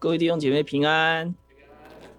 [0.00, 1.34] 各位弟兄姐妹平安，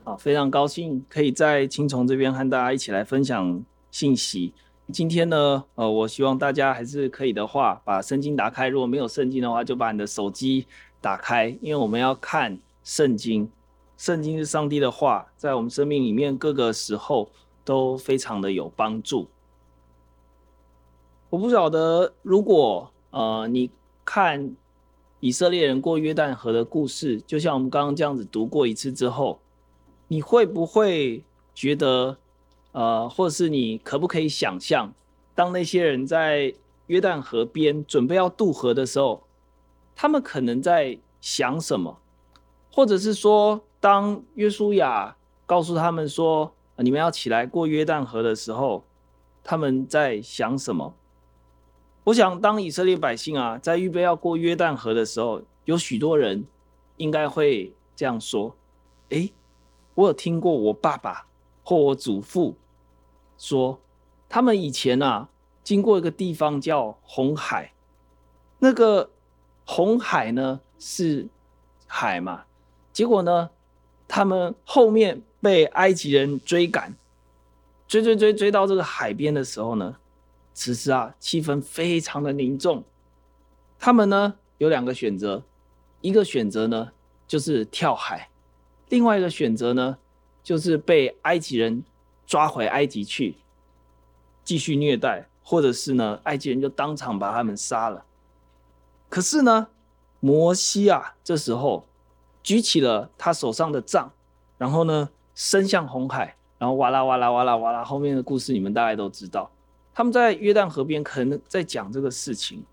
[0.03, 4.54] 好，非常高兴可以在青虫这边和大家一起来分享信息。
[4.93, 8.68] 今天呢，呃，我希望大家还是可以的话，把圣经打开。
[8.68, 10.68] 如果没有圣经的话，就把你的手机
[11.02, 13.50] 打开，因为我们要看圣经。
[13.98, 17.32] 圣经是上帝的话，在我们生命里面各个时候
[17.66, 19.27] 都非常的有帮助。
[21.32, 23.71] 我不晓得，如果呃你
[24.05, 24.55] 看
[25.21, 29.39] 以色列人过约旦河的故事，就像我们刚刚这样子读过一次之后，
[30.09, 31.23] 你会不会
[31.55, 32.18] 觉得？
[32.73, 34.94] 呃，或是你可不可以想象，
[35.36, 36.54] 当那些人在
[36.88, 39.23] 约旦河边准备要渡河的时候，
[39.94, 41.99] 他们可能在想什么？
[42.72, 48.85] 或者是说，当约书亚告诉他们说，你们要起来过约旦河的时候，
[49.44, 50.94] 他们在想什么？
[52.04, 56.44] 我想，当以色列百姓啊，在预备要过约旦河的时候，有许多人
[56.98, 58.55] 应该会这样说：
[59.10, 59.32] 诶，
[59.94, 61.27] 我有听过我爸爸
[61.63, 62.55] 或我祖父。
[63.38, 63.79] 说，
[64.27, 65.29] 他们以前啊，
[65.63, 67.72] 经过一个地方叫红海，
[68.59, 69.09] 那个
[69.66, 71.27] 红海呢是
[71.85, 72.45] 海嘛，
[72.91, 73.49] 结果呢，
[74.07, 76.95] 他们后面被埃及人追赶，
[77.88, 79.97] 追追追追到这个海边的时候呢，
[80.53, 82.83] 此时啊，气氛非常的凝重，
[83.80, 85.44] 他们呢有两个选择，
[86.02, 86.91] 一个选择呢
[87.27, 88.30] 就是跳海，
[88.89, 89.97] 另外一个选择呢
[90.44, 91.83] 就是被埃及人。
[92.27, 93.35] 抓回埃及去，
[94.45, 98.05] 继续虐待，或者是呢，埃及人就当场把他们杀了。
[99.09, 99.67] 可是呢，
[100.22, 101.85] 摩西啊，这时候
[102.41, 104.13] 举起了他手上的杖，
[104.57, 109.52] 然后呢，伸向红海，然后哇啦哇啦哇啦哇啦，后面的故事你们大概都知道。
[110.02, 112.66] 他们在约旦河边，可能在讲这个事情，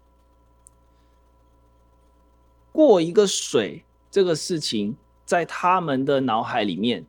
[2.72, 7.04] 过一个水这个事情，在他们的脑海里面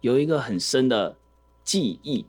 [0.00, 1.16] 有一个很深的。
[1.64, 2.24] 记忆，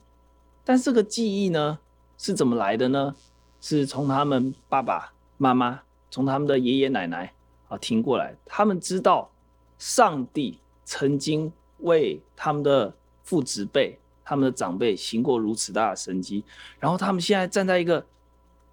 [0.64, 1.78] 但这个记忆呢，
[2.18, 3.16] 是怎么来的呢？
[3.62, 7.32] 是从他们爸爸妈妈，从他们的爷爷奶奶
[7.68, 8.36] 啊听过来。
[8.44, 9.30] 他们知道
[9.78, 16.44] 上帝曾经为他们的父子辈、他们的长辈行过如此大的神迹，
[16.78, 18.06] 然后他们现在站在一个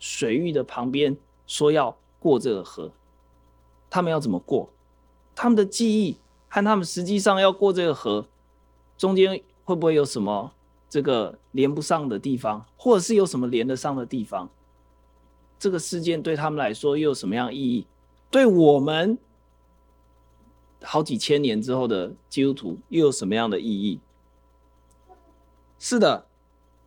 [0.01, 2.91] 水域的旁边，说要过这个河。
[3.89, 4.73] 他们要怎么过？
[5.37, 6.17] 他们的记忆
[6.49, 8.27] 和他们实际上要过这个河
[8.99, 9.41] 中间。
[9.65, 10.53] 会不会有什么
[10.91, 14.51] 这个连不上的地方，或者是有什么连得上的地方？
[15.57, 17.87] 这个事件对他们来说又有什么样意义？
[18.29, 19.17] 对我们
[20.83, 24.01] 好几千年之后的基督徒又有什么样的意义？
[25.84, 26.26] 是的，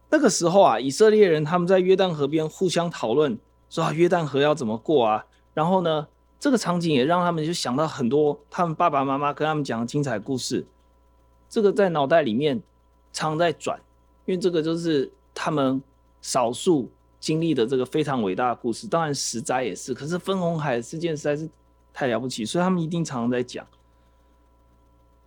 [0.10, 3.38] 那个时候啊，以色列人他们在约旦河边互相讨论，
[3.70, 5.26] 说啊，约旦河要怎么过啊？
[5.54, 6.08] 然后呢，
[6.40, 10.66] 这个场景也让他们就想到很多他们爸爸妈妈跟他们讲的精彩故事。
[11.50, 12.64] 这个在脑袋里面
[13.12, 13.78] 常在转，
[14.26, 15.84] 因为这个就是他们
[16.22, 16.90] 少数
[17.20, 18.88] 经历的这个非常伟大的故事。
[18.88, 21.50] 当然实在也是，可是分红海事件实在是
[21.94, 23.68] 太了不起，所以他们一定常常在讲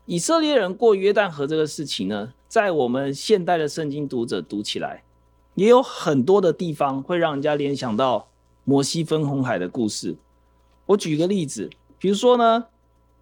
[0.06, 2.32] 以色列人过约旦河这个事情呢。
[2.48, 5.04] 在我们现代的圣经读者读起来，
[5.54, 8.28] 也有很多的地方会让人家联想到
[8.64, 10.16] 摩西分红海的故事。
[10.87, 12.64] 我举个例子，比如说呢，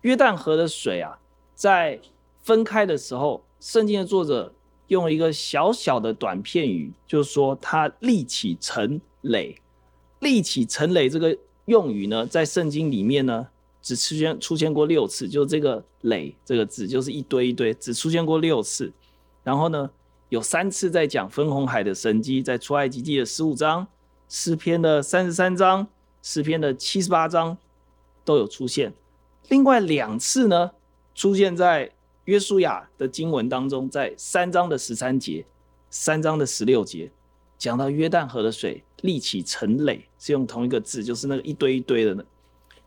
[0.03, 1.19] 约旦河的水啊，
[1.57, 2.01] 在
[2.41, 4.55] 分开的时候，圣经的作者
[4.87, 9.57] 用了一个小小的短片语，就是说他立起成垒。
[10.21, 13.49] 立起成垒这个用语呢，在圣经里面呢，
[13.83, 18.93] 只出现出现过六次，就这个垒这个字，就是一堆一堆，只出现过六次。
[19.47, 19.89] 然后呢，
[20.29, 23.87] 有三次在讲分红海的神迹，在出埃及记的十五章、
[24.29, 25.87] 诗篇的三十三章、
[26.21, 27.57] 诗篇的七十八章
[28.25, 28.93] 都有出现。
[29.49, 30.73] 另外两次呢，
[31.15, 31.93] 出现在
[32.25, 35.47] 约书亚的经文当中，在三章的十三节、
[35.91, 37.13] 三章的十六节，
[37.57, 42.25] 讲到约旦河的水立起成垒，是用同一个字，就是那个一堆一堆的呢。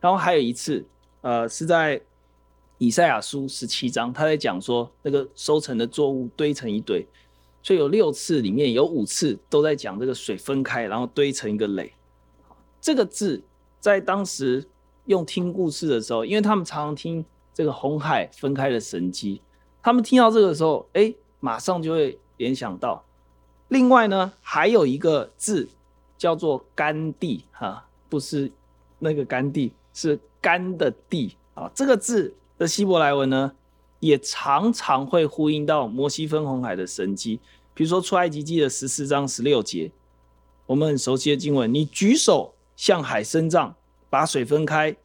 [0.02, 0.86] 然后还有一次，
[1.22, 2.02] 呃，是在
[2.80, 7.06] 以赛亚书十七章，他在讲说那个收成的作物堆成一堆，
[7.62, 11.94] 所以有六次里面有五次都在讲这个水分开，然后堆成一个垒。
[12.82, 13.44] 这个字
[13.80, 14.68] 在当时
[15.06, 17.24] 用听故事的时候，因为他们常常听。
[17.52, 19.42] 这个红海分开的神迹，
[19.84, 23.04] 他们听到这个时候，哎，马上就会联想到。
[23.68, 25.68] 另外呢，还有一个字
[26.18, 28.50] 叫做“干地”，哈，不是
[29.00, 31.70] 那个干地，是干的地啊。
[31.76, 33.54] 这个字的希伯来文呢，
[34.00, 37.40] 也常常会呼应到摩西分红海的神迹。
[37.74, 39.92] 比如说出埃及记的十四章十六节，
[40.68, 43.76] 我们很熟悉的经文：“你举手向海伸杖，
[44.12, 44.96] 把水分开，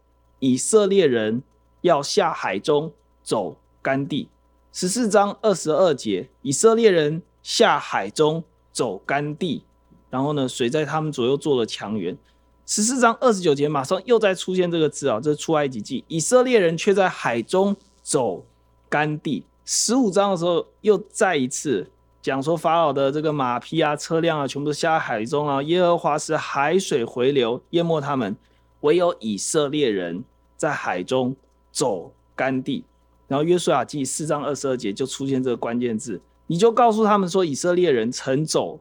[0.41, 1.43] 以色列人。”
[1.85, 2.91] 要下海中，
[3.23, 4.27] 走干地。
[4.73, 8.43] 十四章二十二节，以色列人下海中
[8.73, 9.62] 走干地，
[10.09, 12.17] 然后呢，水在他们左右做了墙垣。
[12.66, 18.43] 十四章二十九节，马上又再出现这个字啊，这是出埃及记，以色列人却在海中走
[18.88, 19.44] 干地。
[19.66, 21.87] 十五章的时候又再一次
[22.22, 28.34] 讲说，法老的这个马匹啊、车辆啊，全部都下海中啊，耶和华使海水回流，淹没他们，
[28.81, 30.25] 唯有以色列人
[30.56, 31.37] 在海中
[31.70, 32.84] 走干地。
[33.28, 38.81] 然后约书亚记四章二十二节就出现这个关键字，你就告诉他们说，以色列人曾走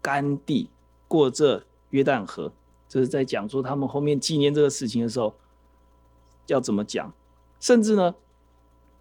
[0.00, 0.68] 干地，
[1.08, 2.52] 过这约旦河。
[2.94, 5.34] 这是在讲说他们后面纪念这个事情的时候
[6.46, 7.12] 要怎么讲。
[7.58, 8.14] 甚至呢，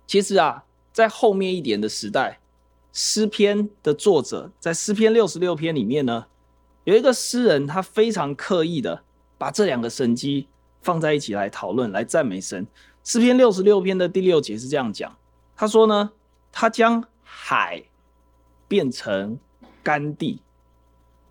[0.07, 2.39] 其实啊，在后面一点的时代，
[2.91, 6.25] 诗篇的作者在诗篇六十六篇里面呢，
[6.85, 9.03] 有一个诗人，他非常刻意的
[9.37, 10.47] 把这两个神迹
[10.81, 12.65] 放在一起来讨论，来赞美神。
[13.03, 15.15] 诗篇六十六篇的第六节是这样讲，
[15.55, 16.09] 他说呢，
[16.51, 17.83] 他将海
[18.67, 19.37] 变成
[19.83, 20.41] 干地，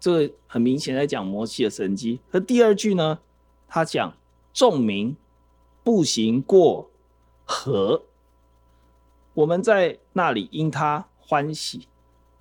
[0.02, 2.18] 这个很明显在讲摩西的神迹。
[2.32, 3.20] 而第二句呢，
[3.68, 4.12] 他讲
[4.52, 5.16] 众民
[5.84, 6.90] 步行过
[7.44, 8.02] 河，
[9.32, 11.86] 我们在那里因他欢喜。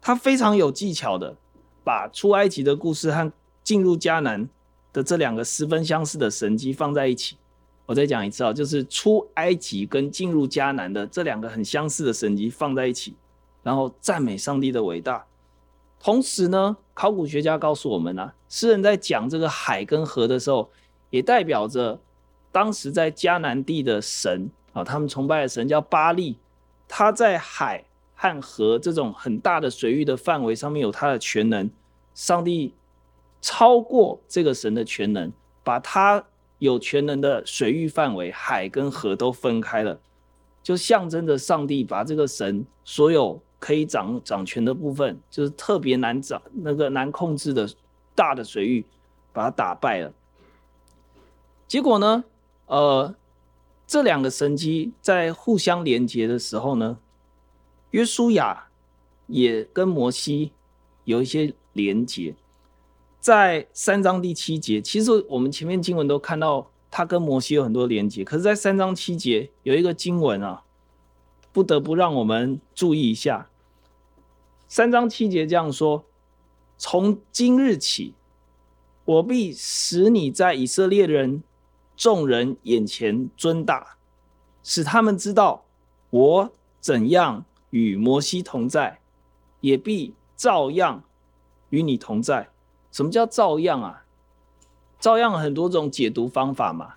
[0.02, 1.38] 他非常有技巧的
[1.84, 3.32] 把出埃及的故事和
[3.64, 4.50] 进入迦南
[4.92, 7.38] 的这两个十分相似的神迹放在一起。
[7.86, 13.14] 我再讲一次啊，就是出埃及跟进入迦南的这两个很相似的神迹放在一起，
[13.62, 15.24] 然后赞美上帝的伟大。
[16.02, 20.68] 同时呢，考古学家告诉我们呢、啊，诗人在讲这个海跟河的时候，
[21.12, 22.00] 也代表着
[22.52, 26.38] 当时在迦南地的神啊，他们崇拜的神叫巴力，
[26.88, 31.70] 他在海和河这种很大的水域的范围上面有他的全能，
[32.16, 32.74] 上帝
[33.40, 35.32] 超过这个神的全能，
[35.64, 36.26] 把他。
[36.62, 40.00] 有全能的水域范围，海跟河都分开了，
[40.62, 47.70] 就象征着上帝把这个神所有可以掌掌权的部分，就是特别难掌那个难控制的
[48.16, 48.84] 大的水域，
[49.32, 50.12] 把它打败了。
[51.68, 52.24] 结果呢，
[52.66, 53.14] 呃，
[53.86, 56.98] 这两个神机在互相连接的时候呢，
[57.92, 58.68] 约书亚
[59.28, 60.52] 也跟摩西
[61.04, 62.34] 有一些连接。
[63.20, 70.64] 在三章第七节，其实我们前面经文都看到他跟摩西有很多连接，可是，在三章七节有一个经文啊，
[71.52, 73.50] 不得不让我们注意一下。
[74.72, 76.06] 三章七节这样说
[76.80, 78.14] ：“从今日起，
[79.04, 81.44] 我必使你在以色列人
[81.98, 83.98] 众人眼前尊大，
[84.64, 85.66] 使他们知道
[86.10, 89.02] 我怎样与摩西同在，
[89.60, 91.04] 也必照样
[91.70, 92.48] 与你同在。”
[92.94, 94.06] 什么叫照样啊？
[95.02, 96.94] 照样很多种解读方法嘛，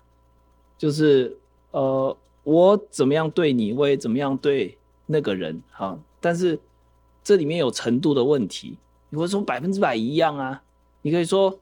[0.77, 1.37] 就是
[1.71, 5.99] 呃，我怎么样对你，我也怎么样对那个人哈。
[6.21, 6.57] 但是
[7.25, 8.77] 这里面有程度的问题，
[9.09, 10.61] 你会说百分之百一样啊？
[11.01, 11.59] 你可以说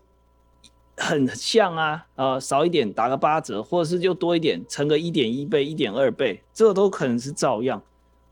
[0.98, 7.82] 很像啊，呃，少一点打个八折，或者是就多一点，乘个一点一倍、一点二倍，这都可能是照样。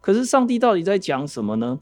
[0.02, 1.80] 可是上帝到底在讲什么呢？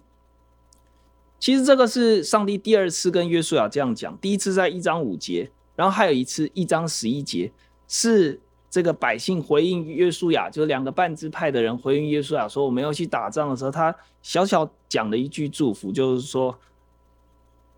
[1.40, 7.52] 其实这个是上帝第二次跟约书亚这样讲，第一次在一章五节，然后还有一次一章十一节，
[7.88, 16.58] 是这个百姓回应约书亚，就是两个半支派的人回应约书亚说，我们要去打仗的时候，他小小讲了一句祝福，就是说，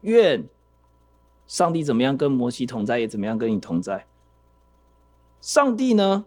[0.02, 0.44] 愿
[1.48, 4.06] 上帝怎么样跟摩西同在，也怎么样跟你同在。
[5.40, 6.26] 上帝呢，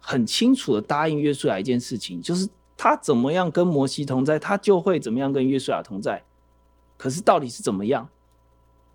[0.00, 6.24] 很清楚的答应约书亚一件事情，就是他怎么样跟摩西同在，他就会怎么样跟约书亚同在。
[6.96, 8.08] 可是到底是怎么样？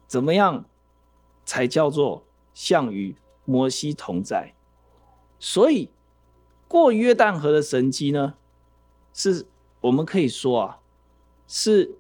[0.06, 0.64] 怎么样
[1.46, 2.24] 才叫做
[2.54, 4.54] 像与摩西同在？
[5.40, 5.90] 所以
[6.68, 8.36] 过约旦河的神迹呢，
[9.14, 9.46] 是
[9.82, 10.80] 我们可以说啊，
[11.48, 11.96] 是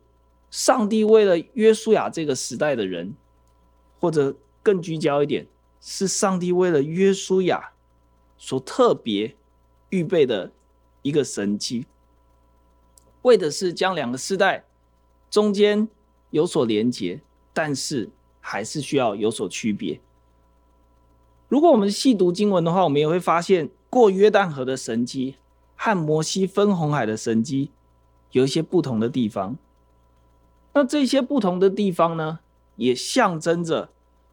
[0.50, 3.13] 上帝为了约书亚这个时代的人，
[4.00, 5.48] 或者更聚焦一点，
[5.79, 7.72] 是上帝为了约书亚
[8.38, 9.36] 所特别
[9.89, 10.51] 预备的
[11.01, 11.86] 一个神迹，
[13.22, 14.65] 为的是将两个世代
[15.29, 15.88] 中间。
[16.29, 17.22] 有所连结，
[17.53, 18.10] 但是
[18.41, 19.98] 还是需要有所区别。
[21.48, 25.36] 如果我们细读经文的话，我们也会发现过约旦河的神迹
[25.75, 27.72] 和摩西分红海的神迹
[28.32, 29.56] 有一些不同的地方。
[30.74, 32.39] 那这些不同的地方呢，
[32.75, 33.89] 也象征着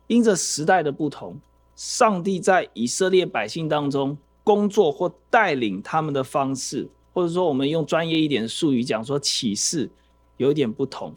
[0.09, 1.39] 因着时代的不同，
[1.77, 9.89] 上帝在以色列百姓当中工作或带领他们的方式，或者说我们用专业一点的术语讲说启示，
[10.37, 11.15] 有点不同。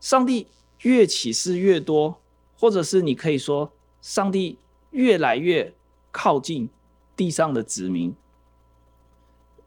[0.00, 0.46] 上帝
[0.82, 2.20] 越启示越多，
[2.58, 4.58] 或者是你可以说，上帝
[4.94, 5.74] 越来越
[6.12, 6.70] 靠近
[7.16, 8.14] 地上的子民，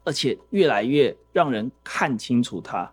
[0.04, 2.90] 而且越来越让人看清楚它。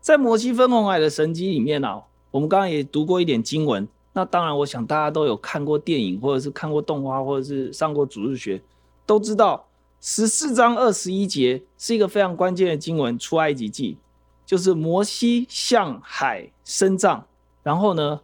[0.00, 3.88] 在摩西分红海的神迹里面呢、啊，我们刚刚也读过一点经文。
[4.12, 8.60] 那当然，我想大家都有看过电影，或者是看过动画，或者是上过主日学，
[9.06, 9.66] 都知道
[10.00, 13.18] 十四章二十一节是一个非常关键的经文。
[13.18, 13.96] 出埃及记
[14.44, 17.26] 就是摩西向海伸杖，
[17.62, 18.20] 然后呢，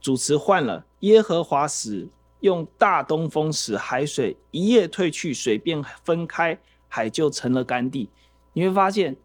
[0.00, 2.08] 主持换了，耶和华使
[2.44, 6.58] 用大东风使海水一夜退去，水便分开。
[6.86, 8.08] 海就成了干地，
[8.52, 9.16] 你会发现，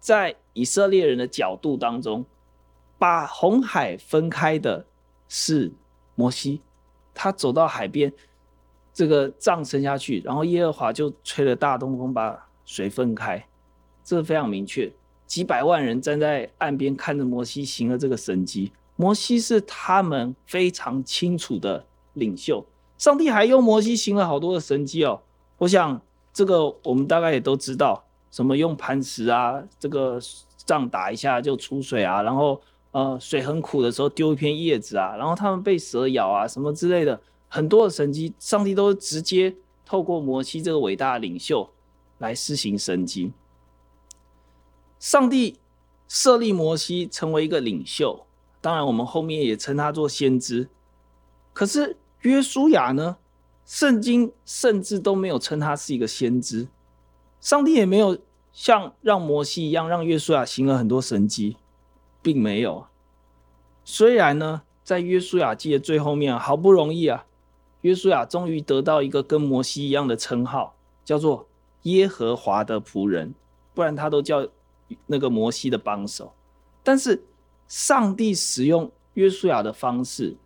[0.00, 2.24] 在以色列人的角度当中，
[2.96, 4.86] 把红海分开的
[5.28, 5.70] 是
[6.14, 6.62] 摩西，
[7.12, 8.10] 他走到海边，
[8.94, 13.46] 这个杖伸下去，然后耶和华就吹了大东风，把水分开，
[14.02, 14.90] 这非常明确。
[15.26, 21.84] 几百万人站在岸边看着摩西行了这个神迹，摩西是他们非常清楚的
[22.18, 22.66] 领袖。
[22.98, 25.22] 上帝还用摩西行了好多的神迹哦，
[25.58, 26.00] 我想。
[26.30, 30.20] 这个我们大概也都知道，什么用磐石啊，这个
[30.64, 32.60] 杖打一下就出水啊，然后
[32.92, 41.68] 呃水很苦的时候丢一片叶子啊，然后他们被蛇咬啊什么之类的，很多的神迹，上帝都直接透过摩西这个伟大的领袖
[42.18, 43.32] 来施行神迹。
[45.00, 45.58] 上帝
[46.06, 48.24] 设立摩西成为一个领袖，
[48.60, 50.68] 当然我们后面也称他做先知。
[51.52, 53.16] 可是约书亚呢？
[53.64, 56.68] 圣经甚至都没有称他是一个先知，
[57.38, 58.18] 上帝也没有
[58.50, 61.58] 像让摩西一样让约书亚行了很多神迹，
[62.22, 62.86] 并没有。
[63.84, 67.26] 虽然呢，在约书亚记的最后面，好不容易啊，
[67.82, 71.46] 约书亚终于得到一个跟摩西一样的称号，叫做
[71.82, 73.34] 耶和华的仆人，
[73.74, 74.48] 不然他都叫
[75.04, 76.32] 那个摩西的帮手。
[76.82, 77.22] 但是
[77.66, 80.38] 上帝使用约书亚的方式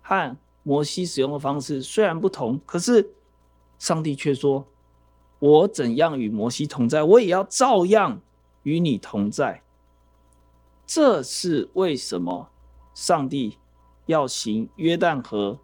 [0.00, 0.34] 和。
[0.62, 3.14] 摩西使用的方式虽然不同，可是
[3.78, 4.66] 上帝却说
[5.38, 8.20] ：“我怎样与摩西同在，我也要照样
[8.64, 9.62] 与你同在。”
[10.84, 12.50] 这是为什么
[12.92, 13.58] 上帝
[14.06, 15.58] 要行约旦河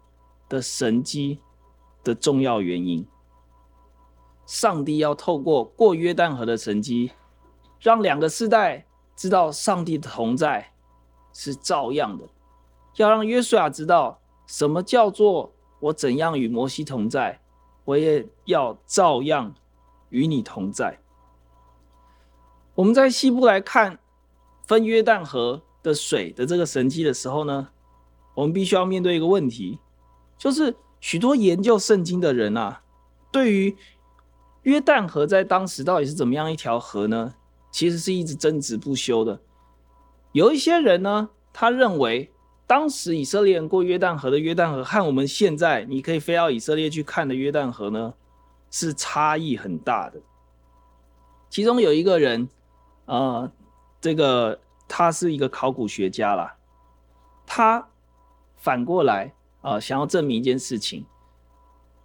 [0.47, 1.39] 的神迹
[2.03, 3.05] 的重要原因。
[4.45, 7.11] 上帝要透过过约旦河的神迹，
[7.79, 8.85] 让两个世代
[9.15, 10.71] 知道上帝的同在
[11.33, 12.23] 是照样的，
[12.95, 14.19] 要让约书亚知道。
[14.47, 17.41] 什么叫做我怎样与摩西同在，
[17.83, 19.53] 我也要照样
[20.09, 20.99] 与你同在。
[22.75, 23.99] 我们在西部来看
[24.67, 27.69] 分约旦河的水的这个神迹的时候呢，
[28.35, 29.79] 我们必须要面对一个问题，
[30.37, 32.83] 就是许多研究圣经的人啊，
[33.31, 33.75] 对于
[34.63, 37.33] 约旦河在当时到底是怎么样一条河呢，
[37.71, 39.41] 其实是一直争执不休的。
[40.33, 42.31] 有一些人呢，他认为。
[42.67, 48.15] 当时以色列人过约旦河的约旦河，和我们现在你可以飞到以色列去看的约旦河呢，
[48.71, 50.19] 是差异很大的。
[51.49, 52.49] 其中有一个人，
[53.05, 53.51] 呃，
[54.01, 56.57] 这个他是一个考古学家啦，
[57.45, 57.87] 他
[58.55, 61.05] 反过来啊、想要证明一件事情。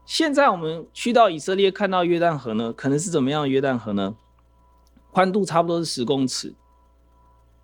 [0.05, 4.15] 现在我们去到以色列看到约旦河呢，可能是怎么样的约旦河呢？
[5.11, 6.55] 宽度差不多是十公尺，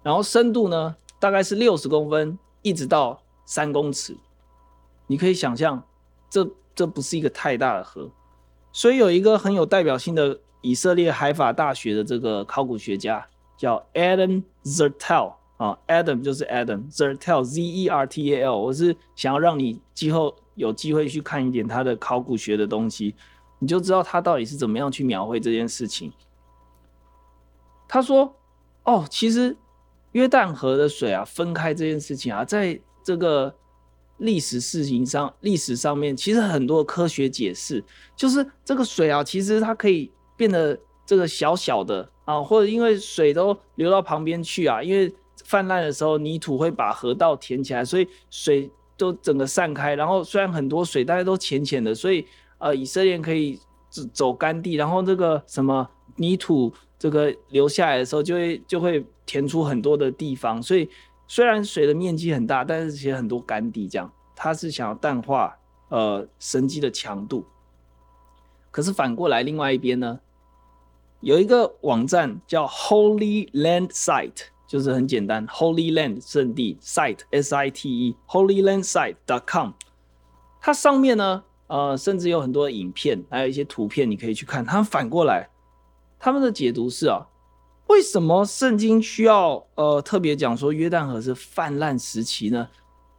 [0.03, 2.39] 然后深度呢，大概是六十公分。
[2.67, 4.17] 一直到三公尺，
[5.07, 5.81] 你可以想象，
[6.29, 8.11] 这这不是一个太大的河，
[8.73, 13.25] 所以有一个很有代表性的以色列海法大学的这个考古学家
[13.57, 23.15] 叫 Adam Zertel 啊，Adam 就是 Adam，Zertel Z E R T A L，我是想要让你今后有机会去看一点他的考古学的东西，
[23.61, 26.13] 你就知道他到底是怎么样去描绘这件事情。
[27.87, 28.35] 他说
[28.83, 29.57] ：“哦，其实。”
[30.17, 33.55] 约旦河的水啊，分开这件事情啊，在这个
[34.17, 37.85] 历史事情上，历史上面其实很多科学解释，
[38.17, 49.95] 就是这个水啊，其实它可以变得这个小小的啊，或者因为水都流到旁边去啊，因为泛滥的时候泥土会把河道填起来，所以水都整个散开。
[49.97, 52.25] 然后虽然很多水，大家都浅浅的，所以
[52.57, 59.05] 呃，以色列可以走走干地，然后这个什么泥土这个流下来的时候，就会就会。
[59.27, 60.89] 填出很多的地方，所以
[61.27, 67.45] 虽然水的面积很大，但是其实很多干地，这样它是想要淡化呃神迹的强度。
[68.71, 70.21] 可是反过来，另外一边呢，
[71.21, 79.73] 有一个网站叫 Holy Land Site，就是很简单，Holy Land 圣地 Site S I T E Holy Land Site dot com，
[80.61, 84.65] 它上面呢呃甚至有很多影片，还有一些图片你可以去看。
[84.65, 85.49] 他们反过来，
[86.19, 87.27] 他们的解读是啊。
[87.89, 92.69] 为什么圣经需要呃特别讲说约旦河是泛滥时期呢？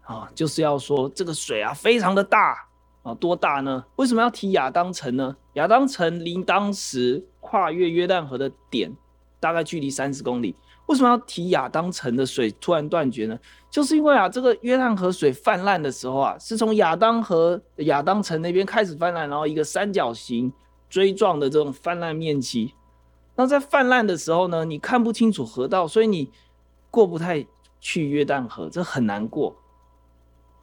[0.02, 2.56] 啊，就是要说这个水啊非常的大
[3.04, 3.84] 啊，多大呢？
[3.96, 5.36] 为什么要提亚当城呢？
[5.54, 8.96] 亚当城离当时跨越约旦河的点
[9.40, 10.56] 大概距离三十公里。
[10.88, 13.38] 为什么要提亚当城的水突然断绝呢？
[13.70, 20.52] 就是因为啊，这个约旦河水泛滥的时候啊，是从亚当河亚当城那边开始泛滥，然后一个三角形
[20.90, 22.74] 锥状的这种泛滥面积。
[23.38, 26.32] 那在泛滥的时候呢，你看不清楚河道，所以你
[26.90, 27.46] 过不太
[27.80, 29.56] 去约旦河，这很难过。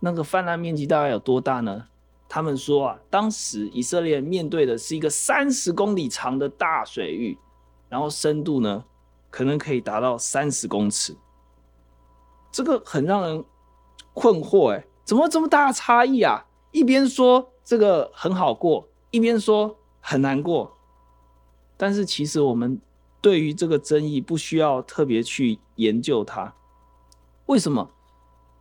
[0.01, 1.87] 那个泛滥面积大概有多大呢？
[2.29, 7.39] 他们说啊，当时以色列面对的是一个三十公里长的大水域，
[7.89, 8.85] 然后深度呢，
[9.31, 11.17] 可能可以达到三十公尺，
[12.51, 13.45] 这个很让人
[14.13, 16.45] 困惑哎，怎么这么大差异啊？
[16.73, 20.74] 一边说这个很好过，一边说很难过。
[21.85, 22.81] 但是其实我们
[23.21, 26.55] 对于这个争议不需要特别去研究它，
[27.45, 27.91] 为什么？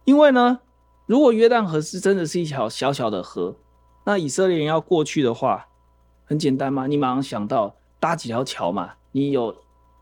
[0.04, 0.60] 因为呢，
[1.06, 3.56] 如果约旦河是真的是一条小小的河，
[4.04, 5.68] 那以色列人要过去的话，
[6.26, 9.56] 很简单嘛，你马上想到搭几条桥嘛，你有。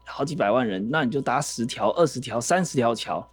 [0.03, 3.25] 好几百万人，那你就搭十条、二十条、三十条桥，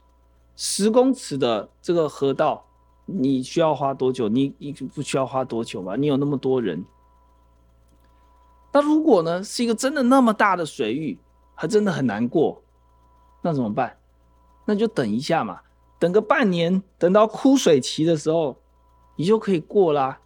[0.54, 2.62] 十公尺的这个河道，
[3.06, 4.28] 你需要花多久？
[4.28, 5.96] 你你不需要花多久嘛？
[5.96, 6.84] 你有那么多人。
[8.78, 11.18] 那如果呢，是一个真的那么大的水域，
[11.56, 12.62] 还真的很难过，
[13.42, 13.98] 那怎么办？
[14.66, 15.62] 那就等一下嘛，
[15.98, 18.56] 等个半年，等到枯水期的时候，
[19.16, 20.20] 你就可以过啦。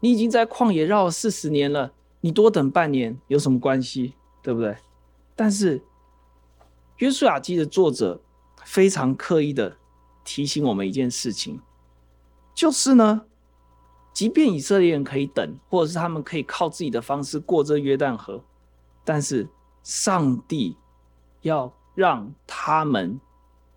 [0.00, 4.14] 你已经在旷野绕了四十年了，你多等半年有什么关系？
[4.40, 4.74] 对不对？
[5.36, 5.78] 但是，
[6.96, 8.22] 《约书亚记》的作者
[8.64, 9.76] 非常刻意的
[10.24, 11.60] 提醒我们一件事情，
[12.54, 13.26] 就是呢，
[14.20, 18.44] 即便以色列人可以等，或者是他们可以靠自己的方式过这约旦河，
[19.02, 19.48] 但是
[19.82, 20.76] 上帝
[21.40, 23.18] 要让他们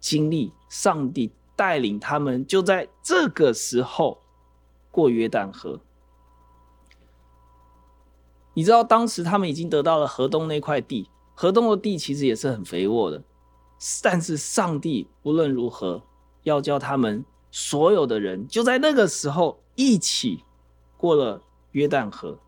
[0.01, 4.21] 经历，上帝带领他们，就在这个时候
[4.91, 5.79] 过约旦河。
[8.53, 11.09] 你知道，当时他们已经得到了河东那块地。
[11.33, 13.23] 河东的地其实也是很肥沃的，
[14.01, 16.03] 但是上帝无论如何
[16.41, 20.43] 要叫他们所有的人就在那个时候一起
[20.97, 22.39] 过了约旦河。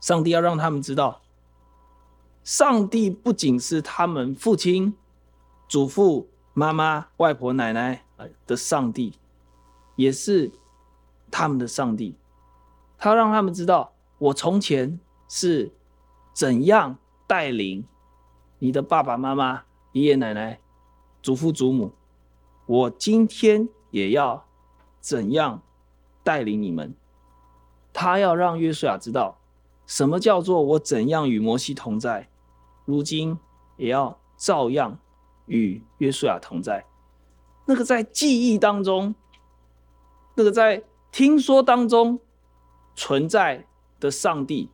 [0.00, 1.22] 上帝要让他们知道，
[2.44, 4.94] 上帝不仅是他们父亲、
[5.68, 8.04] 祖父、妈妈、外婆、奶奶
[8.46, 9.18] 的上帝，
[9.96, 10.50] 也是
[11.30, 12.14] 他们的上帝。
[12.98, 15.72] 他让他们知道，我从前是
[16.32, 16.98] 怎样。
[17.28, 17.84] 带领
[18.60, 20.60] 你的爸爸妈妈、爷爷奶奶、
[21.20, 21.92] 祖父祖母，
[22.66, 24.46] 我今天也要
[25.00, 25.60] 怎样
[26.26, 26.92] 带领你们？
[27.92, 29.38] 他要让约书亚知道，
[29.86, 32.28] 什么叫做我怎样与摩西同在，
[32.84, 33.38] 如今
[33.76, 34.98] 也要照样
[35.46, 36.84] 与约书亚同在。
[37.66, 39.14] 那个在记忆当中，
[40.34, 42.18] 那个在听说当中
[42.96, 43.64] 存在
[44.00, 44.68] 的上帝。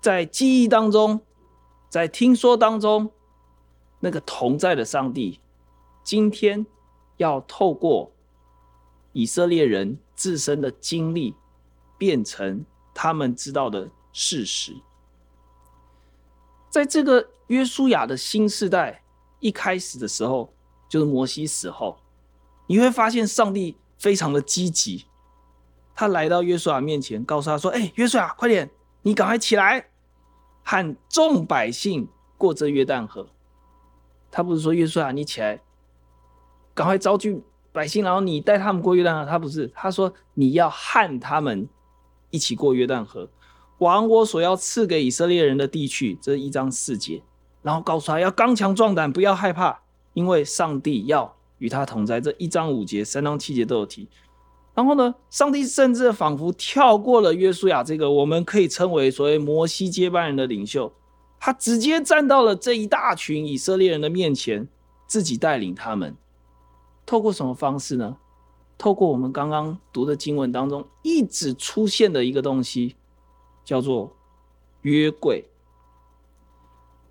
[0.00, 1.20] 在记忆当中，
[1.90, 3.10] 在听说当中，
[4.00, 5.40] 那个同在的上帝，
[6.02, 6.64] 今天
[7.18, 8.10] 要透过
[9.12, 11.34] 以色列人自身的经历，
[11.98, 14.74] 变成他们知道的事实。
[16.68, 19.02] 在这个约书亚的新世代
[19.40, 20.52] 一开始的时候，
[20.88, 21.98] 就是摩西死后，
[22.66, 25.06] 你会发现上帝非常的积极，
[25.94, 28.70] 他来到约书亚面前，告诉他说：“哎，约书亚，快点，
[29.02, 29.88] 你赶快起来。”
[30.62, 32.06] 和众百姓
[32.38, 33.26] 过这约旦河，
[34.30, 35.60] 他不是说约书亚，你起来，
[36.74, 39.24] 赶快召集百姓，然后你带他们过约旦河。
[39.24, 41.68] 他不是，他说你要和他们
[42.30, 43.28] 一起过约旦河，
[43.78, 46.18] 往我所要赐给以色列人的地区。
[46.20, 47.22] 这一章四节，
[47.62, 49.80] 然后告诉他要刚强壮胆，不要害怕，
[50.14, 52.20] 因为上帝要与他同在。
[52.20, 54.08] 这一章五节、三章七节都有提。
[54.74, 60.90] 然后呢，上帝甚至仿佛跳过了约书亚这个我们可以称为所谓摩西接班人的领袖，
[61.38, 64.66] 他直接站到了这一大群以色列人的面前，
[65.06, 66.16] 自己带领他们。
[67.10, 68.16] 透过什么方式呢？
[68.78, 72.94] 透过我们刚刚读的经文当中一直出现的一个东西，
[73.64, 74.16] 叫做
[74.82, 75.44] 约柜。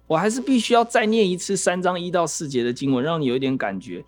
[0.08, 4.06] 我还是必须要再念一次三章一到四节的经文，让你有一点感觉。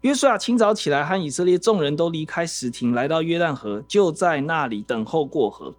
[0.00, 5.72] 约书亚清早起来，和以色列众人都离开石亭，来到约旦河，就在那里等候过河。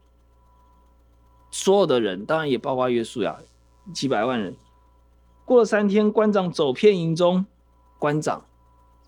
[1.51, 3.37] 所有的人，当然也包括约书亚，
[3.93, 4.55] 几百万人。
[5.43, 7.45] 过了三天，官长走遍营中，
[7.99, 8.45] 官长，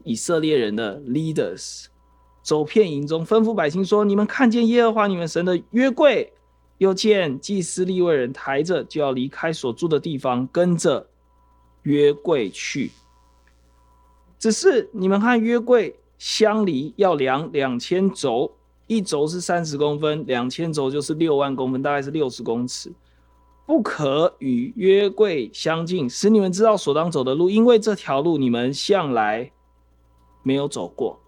[0.04, 1.86] 以色列人的 leaders，
[2.42, 6.32] 走遍营中，吩咐百姓说：“你们看见耶和华你们神的约柜，
[6.78, 11.08] 又见祭司利未人抬着，就要离开所住的地方，跟着
[11.84, 12.92] 约柜去。”
[14.40, 18.52] 只是你们看约柜相离要量两千肘，
[18.88, 22.92] 一肘是三十公分，两千肘就是六万公分，大概是六十公尺。
[23.68, 29.50] 不可与约柜相近，使你们知道所当走的路，因为这条路你们向来
[30.44, 31.20] 没有走过。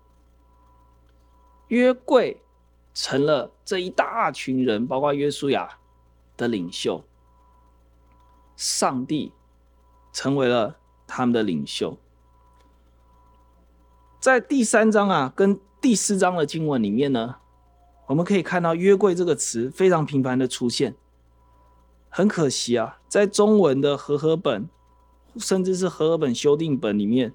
[1.67, 2.41] 约柜
[2.93, 5.77] 成了这一大群人，包括约书亚
[6.37, 7.03] 的领袖，
[8.55, 9.31] 上帝
[10.11, 11.97] 成为了他们的领袖。
[14.19, 17.35] 在第三章啊，跟第四章的经文里面呢，
[18.07, 20.95] 我们可以看到“约柜”这个词非常频繁的出现。
[22.09, 24.69] 很可惜啊，在中文的和合本，
[25.37, 27.33] 甚至是和合本修订本里面，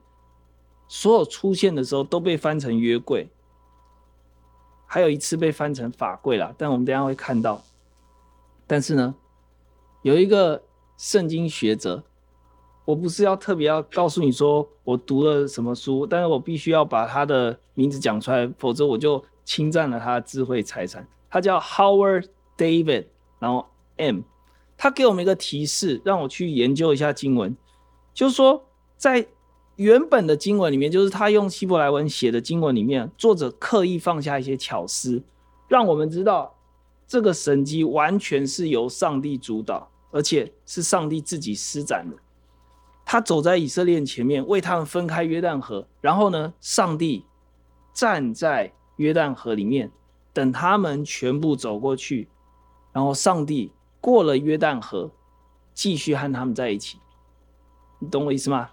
[0.89, 3.29] 所有出现的时候都被翻成约柜，
[4.87, 6.55] 还有一次被翻成法柜啦。
[6.57, 7.63] 但我们等下会看到。
[8.67, 9.15] 但是呢，
[10.03, 10.63] 有一个
[10.97, 12.03] 圣经学者，
[12.85, 21.07] 我不是要特别要告诉你说我读了什么书，但是我必须要把他的名字讲出来，否则我就侵占了他的智慧财产。
[21.31, 23.07] 他叫 Howard David，
[23.39, 24.21] 然后 M。
[24.81, 27.57] 他给我们一个提示，让我去研究一下经文，
[28.15, 28.65] 就是说，
[28.97, 29.27] 在
[29.79, 35.23] 原本的经文里面，就是他用希伯来文写的经文里面，作者刻意放下一些巧思，
[35.69, 36.53] 让我们知道
[37.07, 42.17] 这个神迹完全是由上帝主导，而且是上帝自己施展的。
[43.05, 47.25] 他走在以色列前面，为他们分开约旦河，然后呢，上帝
[47.95, 49.93] 站在约旦河里面，
[50.33, 52.29] 等他们全部走过去，
[52.93, 53.73] 然后上帝。
[54.01, 55.11] 过了约旦河，
[55.75, 56.99] 继续和他们在一起，
[57.99, 58.71] 你懂我意思吗？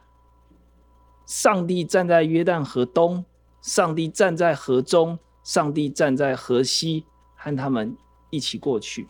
[1.25, 3.25] 上帝站在约旦河东，
[3.61, 7.97] 上帝站在河中，上帝站在河西，和他们
[8.29, 9.07] 一起过去。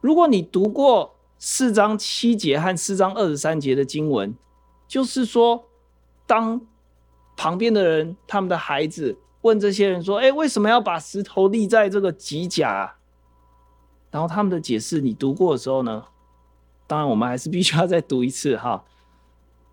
[0.00, 4.34] 如果你读过四章七节和四章二十三节的经文，
[4.86, 5.64] 就是说，
[6.26, 6.60] 当
[7.36, 12.96] 旁边的人，他们的孩子问这些人说：“哎，为什么要把石头立在这个吉甲？”
[14.12, 16.04] 然后他们的解释，你读过的时候呢，
[16.86, 18.84] 当然我们还是必须要再读一次哈，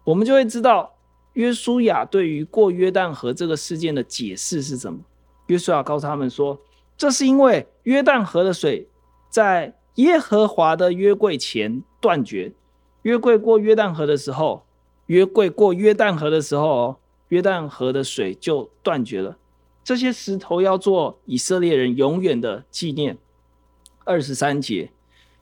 [0.04, 0.94] 我们就会知道
[1.34, 5.00] 约书亚对于过约旦河这个事件的解释是什么。
[5.48, 6.60] 约书亚告诉他们说，
[6.98, 8.88] 这是因为约旦河的水
[9.30, 12.52] 在耶和华的约柜前断绝。
[13.04, 14.66] 约柜过约旦河的时候，
[15.08, 16.98] 约柜过约旦河的时候，
[17.30, 19.38] 约旦河的水就断绝了。
[19.84, 23.18] 这些石头要做以色列人永远的纪念。
[24.06, 24.92] 二十三节，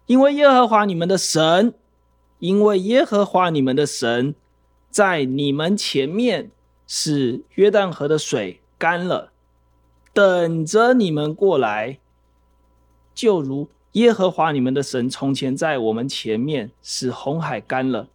[0.08, 1.74] 因为耶和华你们的神，
[2.40, 4.34] 因为耶和华你们的神，
[4.92, 6.52] 在你们前面
[6.86, 9.32] 使约旦河的水干了，
[10.14, 11.98] 等着你们过来，
[13.16, 18.10] 就如耶和华你们的神从前在我们前面使红海干了，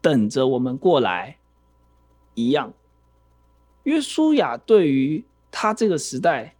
[0.00, 1.36] 等着我们过来
[2.34, 2.72] 一样。
[3.84, 6.56] 约书亚对于他这个时代。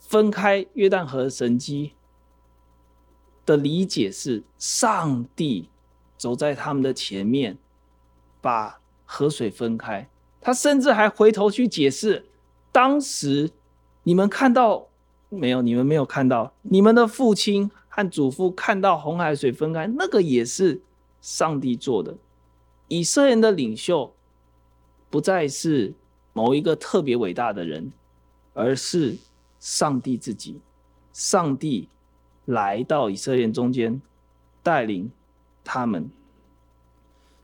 [0.00, 1.92] 分开约旦河的神迹
[3.44, 5.68] 的理解是，上帝
[6.16, 7.58] 走在他们的前面，
[8.40, 10.08] 把河水分开。
[10.40, 12.26] 他甚至还回头去解释，
[12.72, 13.50] 当时
[14.02, 14.88] 你们看到
[15.28, 15.62] 没有？
[15.62, 20.80] 你们没有看到，你们的父亲和祖父看到红海水分开，那个也是
[21.20, 22.16] 上帝做的。
[22.88, 24.14] 以色列人的领袖
[25.10, 25.94] 不再是
[26.32, 27.92] 某一个特别伟大的人，
[28.54, 29.16] 而是。
[29.60, 30.60] 上帝自己，
[31.12, 31.88] 上帝
[32.44, 34.00] 来到以色列中间，
[34.62, 35.10] 带领
[35.64, 36.08] 他们。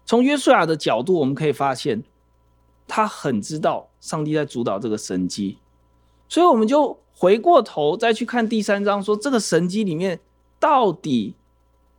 [0.05, 2.03] 从约书亚的角度，我们可以发现，
[2.87, 5.59] 他很知道上帝在主导这个神迹，
[6.29, 10.21] 所以我们就回过头再去看第三章，说这个神迹里面
[10.59, 11.35] 到底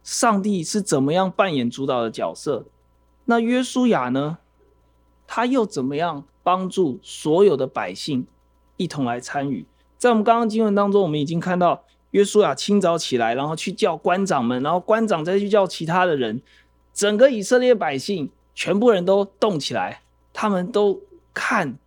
[0.03, 2.65] 上帝是怎么样扮演主导的角色？
[3.25, 4.37] 那约书亚呢？
[5.27, 8.27] 他又怎么样帮助所有的百姓
[8.77, 9.65] 一同来参与？
[9.97, 16.39] 在我们刚刚经文当中，我们已经看到约书亚清早起来，然后去叫官长们，然后官长再去叫其他的人，
[16.95, 20.01] 整个以色列百姓全部人都动起来，
[20.33, 21.01] 他们都
[21.33, 21.77] 看，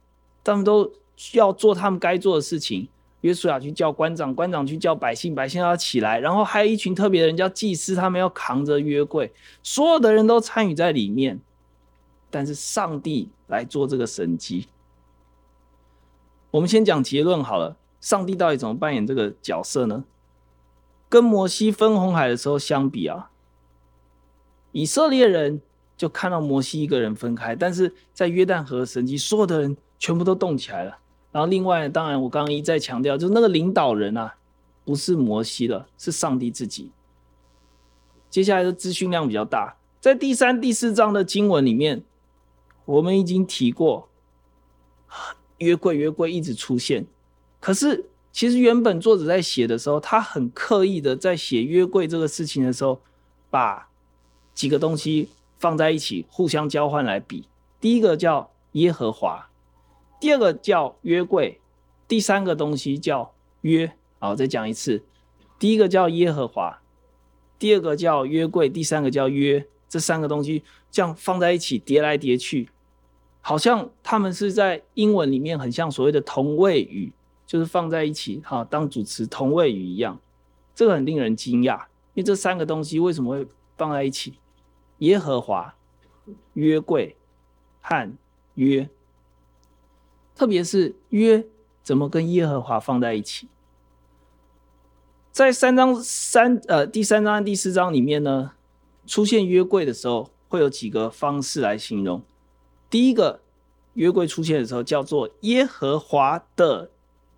[0.44, 0.92] 他们都
[1.32, 2.88] 要做他们该做的事情。
[3.22, 11.40] 约书亚去叫官长，官长去叫百姓，百姓要起来，然后还有一群特别的人叫祭司，他们要扛着约柜，所有的人都参与在里面，
[12.30, 14.68] 但是上帝来做这个神迹。
[16.50, 17.76] 我们先讲结论好了。
[18.00, 20.04] 上帝到底怎么扮演这个角色呢？
[21.08, 23.30] 跟摩西分红海的时候相比啊，
[24.78, 25.60] 以色列人
[25.96, 30.96] 就看到摩西一个人分开，但是在约旦河神迹，所有的人全部都动起来了。
[31.32, 34.36] 然后另外，当然我刚刚一再强调，就是那个领导人啊，
[34.84, 36.92] 不是摩西了，是上帝自己。
[38.30, 42.04] 接下来的资讯量比较大，在第三、第四章的经文里面，
[42.84, 44.08] 我们已经提过。
[45.58, 47.04] 约柜约柜一直出现。
[47.58, 53.00] 可是其实原本作者在写的时候，他很刻意的在写约柜这个事情的时候，
[53.50, 53.87] 把
[54.58, 55.28] 几个东西
[55.60, 57.46] 放在一起，互相交换来比。
[57.80, 59.48] 第一个叫耶和华，
[60.20, 61.60] 第二个叫约柜，
[62.08, 63.92] 第三个东西叫约。
[64.18, 65.04] 好，再讲一次，
[65.60, 66.82] 第一个叫耶和华，
[67.56, 69.64] 第二个叫约柜，第三个叫约。
[69.88, 72.68] 这三个东西这样放在一起叠来叠去，
[73.40, 77.12] 好像他们是在英文里面很像所谓的同位语，
[77.46, 80.18] 就是放在一起哈，当主词同位语一样。
[80.74, 81.78] 这个很令人惊讶，
[82.14, 84.34] 因为这三个东西为什么会放在一起？
[84.98, 85.74] 耶和华、
[86.54, 87.16] 约柜
[87.80, 88.12] 和
[88.54, 88.88] 约，
[90.34, 91.46] 特别是约
[91.82, 93.48] 怎么跟耶和华放在一起？
[95.30, 98.52] 在三章三呃第三章和第四章里面呢，
[99.06, 102.20] 出现约柜的时候，会有几个方式来形容。
[102.90, 103.40] 第一个，
[103.94, 106.90] 约柜出现的时候叫做耶和华的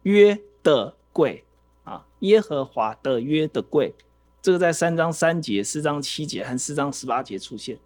[0.04, 1.44] 约的柜
[1.84, 3.94] 啊，耶和华的约的柜，
[4.42, 7.78] 这个在三章三节、四章七节和四章十八节出现。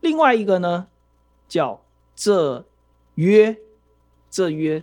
[0.00, 0.88] 另外一个呢，
[1.46, 2.64] 叫这
[3.14, 3.58] 约
[4.30, 4.82] 这约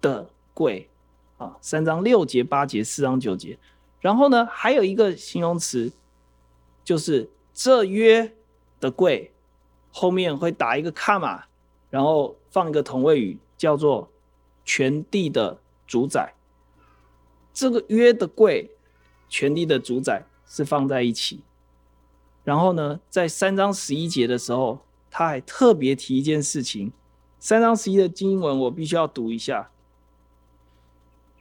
[0.00, 0.90] 的贵
[1.38, 3.58] 啊，三章六节、八节、四章九节。
[4.00, 5.92] 然后呢，还有一个形容词。
[6.84, 8.34] 就是这约
[8.80, 9.32] 的贵
[9.92, 11.44] 后面会打一个卡玛，
[11.90, 14.10] 然后放一个同位语，叫做
[14.64, 16.34] 全地的主宰。
[17.54, 18.68] 这个约的贵，
[19.32, 21.40] 权力的主宰是放在一起。
[22.44, 26.92] 然后呢，在三章十一节的时候，他还特别提一件事情。
[27.38, 29.70] 三章十一的经文我必须要读一下。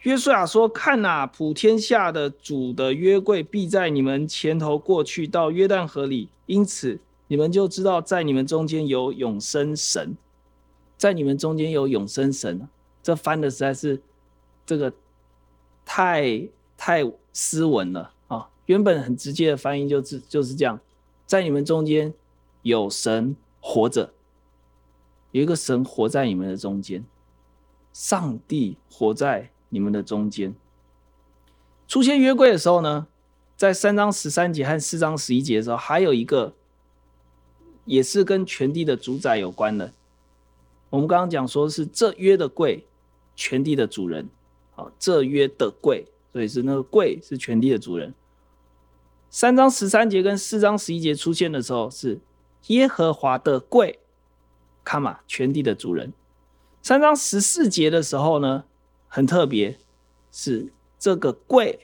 [0.03, 10.15] 约书亚说：“看哪、普天下的主的约柜必在你们前头过去到约旦河里，因此你们就知道在你们中间有永生神，
[10.97, 12.67] 在你们中间有永生神。
[13.03, 14.01] 这翻的实在是
[14.65, 14.93] 这个
[15.83, 16.47] 太
[16.83, 18.49] 太斯文了啊！
[18.65, 20.79] 原本很直接的翻译就是就是这样，
[21.27, 22.11] 在你们中间
[22.63, 24.11] 有神活着，
[25.29, 27.05] 有一个神活在你们的中间，
[27.93, 30.53] 上帝活在。”你们的中间
[31.87, 33.07] 出现约柜的时候呢，
[33.55, 36.53] 在三章十三节和四章十一节的时候，还有一个
[37.85, 39.93] 也是跟全地的主宰有关的。
[40.89, 42.85] 我们刚刚讲说是这约的柜，
[43.33, 44.27] 全地的主人。
[44.71, 48.13] 好，这约的柜，所以是那个贵是全地的主人。
[49.29, 52.19] 三章十三节跟四章十一节出现的时候，是
[52.67, 53.99] 耶和华的贵，
[54.83, 56.11] 卡玛，全地的主人。
[56.81, 58.65] 三章十四节的时候呢，
[59.07, 59.77] 很特别，
[60.31, 61.79] 是这个贵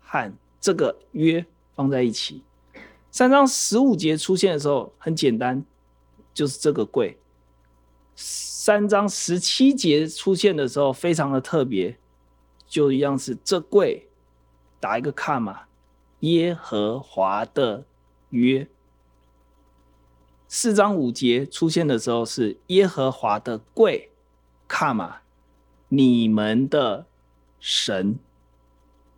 [0.00, 2.42] 和这个约放在一起。
[3.10, 5.64] 三章十五节出现的时候很简单，
[6.34, 7.18] 就是这个贵。
[8.14, 11.98] 三章十七节出现的时候非常的特别，
[12.72, 14.08] 就一样是这柜
[14.80, 15.64] 打一个看嘛，
[16.20, 17.84] 耶和华的
[18.30, 18.66] 约。
[20.48, 24.10] 四章五节出现的时候是耶和华的柜
[24.66, 25.18] 看嘛。
[25.90, 27.04] 你们的
[27.60, 28.18] 神，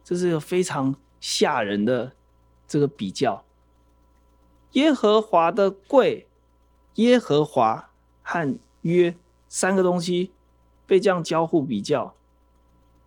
[0.03, 2.11] 这是一个非常吓人的
[2.67, 3.45] 这个比较。
[4.73, 6.27] 耶和华的柜，
[6.97, 7.89] 耶和华
[8.25, 9.15] 和约
[9.49, 10.33] 三个东西
[10.89, 12.17] 被这样交互比较。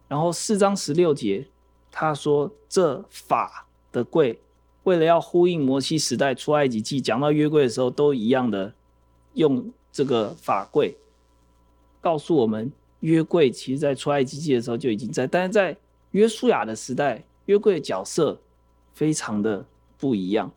[0.08, 1.48] 然后四章十六节，
[1.92, 4.40] 他说这法的柜，
[4.84, 8.74] 为了要呼应摩西时代出埃及记讲到约柜的时候，都一样的
[9.34, 10.98] 用这个法柜，
[12.02, 12.72] 告诉我们。
[13.02, 15.78] 约柜其实，在出埃及记的时候就已经在，但是在
[16.12, 18.42] 约书亚的时代，约柜的角色
[18.96, 19.64] 非常的
[20.00, 20.52] 不一样。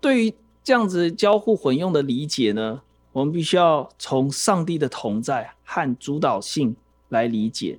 [0.00, 6.74] 对于这样子交互混用的理解呢，我们必须要从上帝的同在和主导性
[7.10, 7.78] 来理解。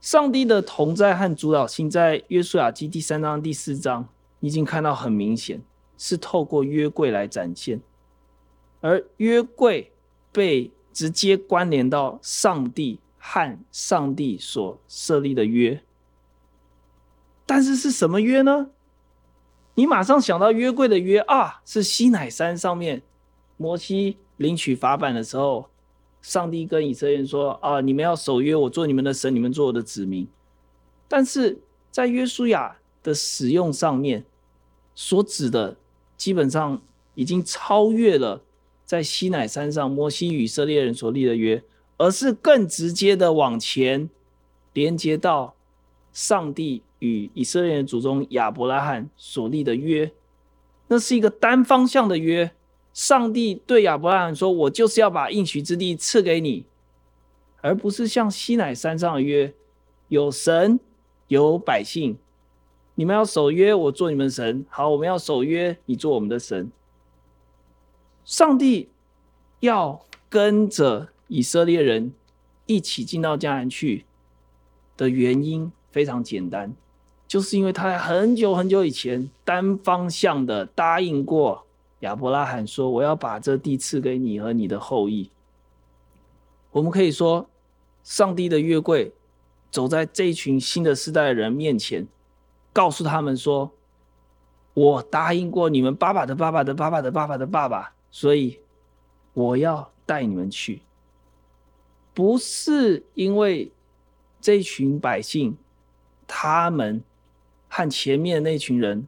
[0.00, 4.06] 上帝的同在和主导性，在约书亚记第三章、第四章
[4.40, 5.62] 已经看到很明显，
[5.96, 7.80] 是透过约柜来展现。
[8.82, 9.90] 而约柜
[10.30, 15.82] 被直接关联到上帝和上帝所设立的约，
[17.44, 18.70] 但是是什么约呢？
[19.74, 23.02] 你马上想到约柜的约啊，是西乃山上面
[23.56, 25.68] 摩西领取法版的时候，
[26.26, 30.26] 上帝跟以色列人说啊，你们要守约，我做你们的神，你们做我的子民。
[31.06, 31.56] 但是
[31.92, 34.24] 在约书亚的使用上面，
[34.96, 35.76] 所指的
[36.16, 36.82] 基本上
[37.14, 38.42] 已经超越了。
[38.84, 41.62] 在西乃山上，摩西与以色列人所立的约，
[41.96, 44.10] 而是更直接的往前
[44.72, 45.54] 连接到
[46.12, 50.10] 上帝与以色列人祖宗亚伯拉罕所立的约。
[50.88, 52.50] 那是一个单方向的约，
[52.96, 56.64] 上帝对亚伯拉罕说：“我就是要把应许之地赐给你，
[57.60, 59.52] 而不是像西乃山上的约，
[60.08, 60.80] 有神
[61.28, 62.16] 有百姓，
[62.94, 64.64] 你们要守约，我做你们神。
[64.70, 66.72] 好，我们要守约，你做我们的神。
[68.24, 68.88] 上帝
[69.60, 72.14] 要跟着以色列人
[72.64, 74.06] 一起进到迦南去
[74.96, 76.74] 的原因非常简单，
[77.28, 81.64] 就是因为他在很久很久以前单方向的答应过。”
[82.06, 85.30] 亚伯拉罕说：“我要把这地赐给你和你的后裔。”
[86.72, 87.48] 我们可以说，
[88.02, 89.12] 上帝的约柜
[89.70, 92.06] 走在这群新的世代的人面前，
[92.72, 93.70] 告诉他们说
[94.72, 98.60] ：“我答应过你们爸爸的爸爸的爸爸的爸爸的爸爸，所以
[99.34, 100.82] 我要带你们去。”
[102.14, 103.70] 不是因为
[104.40, 105.56] 这群百姓，
[106.26, 107.02] 他们
[107.68, 109.06] 和前面那群人。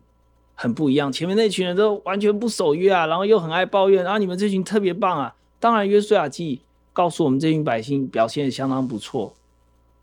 [0.61, 5.33] 很不一样，前面那群人都完全不守约啊，然后又很爱抱怨，然后你们这群特别棒啊。
[5.61, 9.33] 当然，约书亚记告诉我们，这群百姓表现相当不错。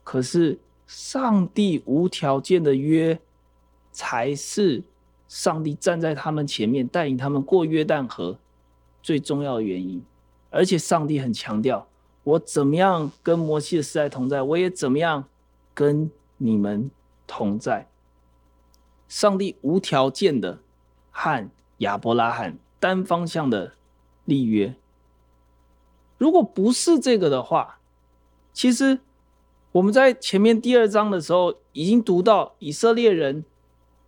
[0.02, 3.20] 可是，上帝无条件的约，
[3.92, 4.82] 才是
[5.28, 8.38] 上帝站在他们前面带领他们过约旦河
[9.04, 10.02] 最重要的原因。
[10.50, 11.86] 而且，上帝很强调，
[12.24, 15.26] 我怎么样跟摩西的时代同在，我也怎么样
[15.74, 16.90] 跟你们
[17.28, 17.86] 同在。
[19.08, 20.60] 上帝无条件的
[21.12, 23.74] 和亚伯拉罕单方向的
[24.26, 24.76] 立约。
[26.18, 27.80] 如果不是这个的话，
[28.54, 29.00] 其实
[29.74, 33.44] 我们在前面第二章的时候已经读到以色列人，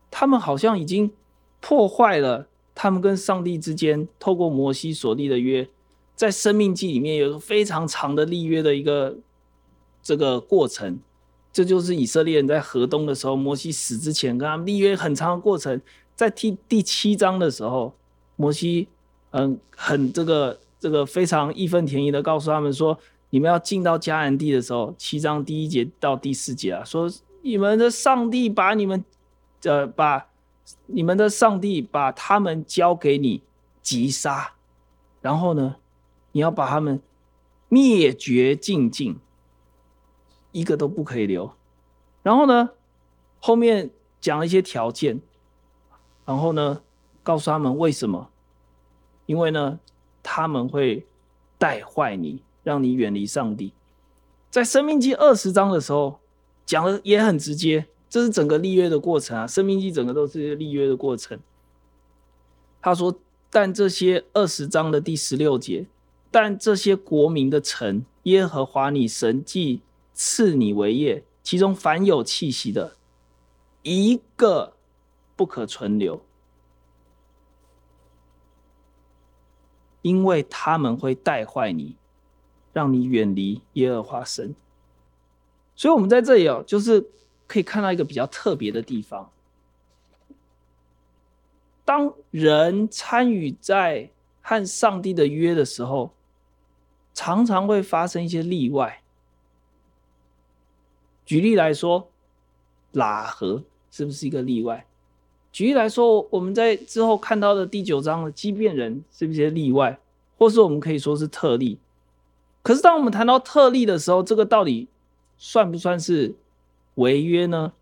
[0.10, 1.12] 他们好像已经
[1.60, 5.67] 破坏了他们跟上帝之间透过摩西所立的约，
[6.15, 9.17] 在生命记里面有个非常长的立约的一个
[10.01, 10.99] 这个过程。
[11.58, 15.82] 这就是以色列人在河东的时候，摩西死之前跟他们立约很长的过程。
[16.15, 17.96] 在第第七章的时候，
[18.36, 18.88] 摩西
[19.32, 22.96] 嗯很这个这个非常义愤填膺的告诉他们说：
[23.32, 29.04] 你们要进到迦南地的时候，七章第一节到第四节啊，说你们的上帝把你们
[29.63, 30.28] 呃把
[30.86, 33.41] 你们的上帝把他们交给你
[33.82, 34.54] 击杀，
[35.22, 35.78] 然后呢，
[36.34, 37.02] 你要把他们
[37.67, 39.17] 灭绝净尽。
[40.58, 41.52] 一个都不可以留，
[42.24, 42.72] 然后呢，
[43.39, 45.22] 后面讲了一些条件，
[46.26, 46.82] 然后呢，
[47.22, 48.32] 告诉他们为什么？
[49.28, 49.80] 因为呢，
[50.24, 51.06] 他们会
[51.60, 53.72] 带坏你，让你远离上帝。
[54.50, 56.20] 在生命记二十章的时候，
[56.65, 59.46] 讲的也很直接，这是整个立约的过程啊。
[59.46, 61.39] 生命记整个都是立约的过程。
[62.82, 63.15] 他说
[63.52, 65.86] ：“但这些二十章的第十六节，
[66.32, 69.82] 但这些国民的臣，耶和华你神既。”
[70.19, 72.97] 赐你为业，其中凡有气息的，
[73.84, 74.73] 一个
[75.36, 76.19] 不可存留，
[80.01, 81.95] 因为他们会带坏你，
[82.73, 84.56] 让你远离耶和华神。
[85.75, 87.12] 所以，我们在这里哦，就是
[87.45, 89.32] 可以看到一个比较特别的地方：
[91.86, 94.10] 当人参与在
[94.41, 96.12] 和上帝的约的时候，
[97.13, 99.03] 常常会发生一些例外。
[101.28, 102.10] 举例来说，
[102.94, 103.62] 喇合
[103.92, 104.88] 是不是一个例外？
[105.52, 110.00] 举例来说，我们在之后看到的第九章的畸变人是不是例外，
[110.38, 111.78] 或是我们可以说是特例？
[112.63, 114.88] 可是当我们谈到特例的时候，这个到底
[115.38, 116.34] 算不算是
[116.96, 117.74] 违约呢？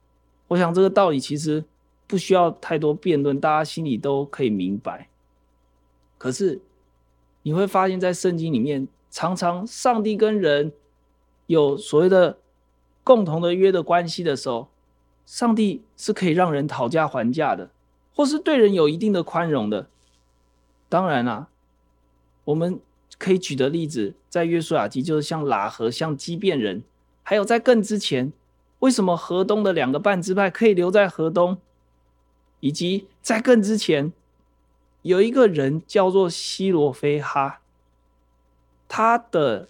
[0.48, 1.64] 我想这个道理其实
[2.08, 5.08] 不需要太多辩论，大家心里都可以明白。
[6.18, 6.60] 可是
[7.44, 10.74] 你会发现在圣经里面，常常上帝跟人
[11.46, 12.40] 有所谓的。
[13.06, 14.68] 共同的约的关系的时候，
[15.28, 17.70] 上帝是可以让人讨价还价的，
[18.16, 19.88] 或是对人有一定的宽容的。
[20.90, 21.48] 当然啦、
[22.46, 22.80] 我们
[23.20, 26.84] 可以举的例子，在约书亚记就是像喇合、像基变人，
[27.22, 28.34] 还有在更之前，
[28.80, 31.60] 为什么河东的两个半支派可以留在河东，
[32.60, 34.12] 以及在更之前，
[35.04, 37.62] 有一个人叫做西罗非哈，
[38.88, 39.68] 他的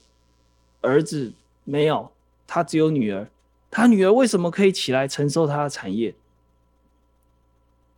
[0.80, 1.34] 儿子
[1.66, 2.15] 没有。
[2.56, 3.28] 他只有女儿，
[3.70, 6.16] 他女儿为什么可以起来承受他的产业？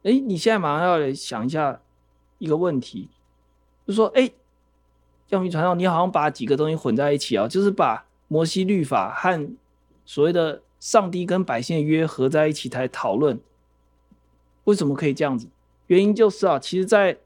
[0.01, 1.79] 哎，你现在马上要想一下
[2.39, 3.07] 一个问题，
[3.85, 4.31] 就说：哎，
[5.29, 9.55] 耀明传道，你好像把几个东西混在一起啊，就是把摩西律法和
[10.07, 13.39] 所谓的上帝跟百姓的约合在一起来讨论。
[14.63, 15.47] 为什么可以这样子？
[15.85, 17.19] 原因就是啊，其实，在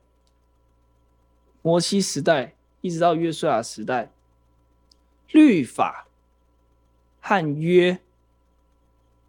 [1.62, 4.12] 摩西时代一直到约书亚时代，
[5.32, 6.08] 律法。
[7.22, 8.00] 和约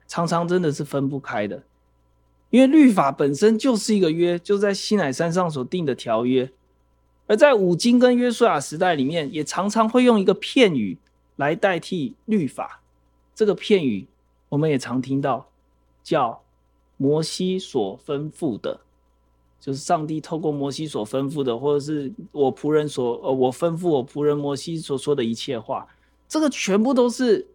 [0.08, 1.62] 常常真的是分不开的，
[2.50, 6.50] 因为律法本身就是一个约，就在西乃山上所定的条约。
[7.28, 10.98] 而在五经跟约书亚时代里面，也常常会用一个片语
[11.36, 12.82] 来代替律法。
[13.34, 14.06] 这个片语
[14.50, 15.48] 我们也常听到，
[16.02, 16.42] 叫
[16.98, 18.80] 摩西所吩咐的，
[19.58, 25.88] 就是上帝透过摩西所吩咐的，或者是我仆人所呃，我吩咐我仆人摩西所说的一切话，
[26.28, 27.46] 这个全部都是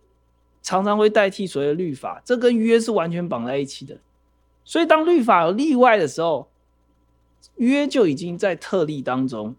[0.62, 3.98] 常常会代替所谓的律法，这跟约是完全绑在一起的。
[4.64, 6.50] 所以当律法有例外的时候，
[7.56, 9.56] 约就已经在特例当中。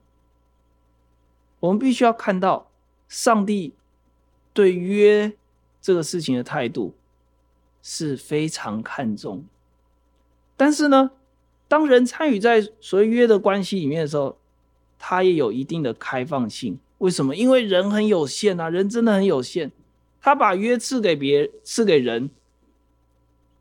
[1.61, 2.71] 我们必须要看到
[3.09, 3.73] 上帝
[4.53, 5.33] 对约
[5.81, 6.95] 这个事情的态度
[7.83, 9.45] 是非常看重。
[10.57, 11.11] 但是呢，
[11.67, 14.37] 当人参与在所谓约的关系里面的时候，
[14.99, 16.79] 他也有一定的开放性。
[16.99, 17.35] 为什么？
[17.35, 19.73] 因为人很有限啊，人真的很有限。
[20.29, 22.29] 他把约赐给别，赐给人，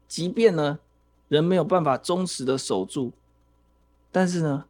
[0.05, 0.80] 即便呢，
[1.30, 3.13] 人没有办法忠实的守住。
[4.11, 4.65] 但是呢，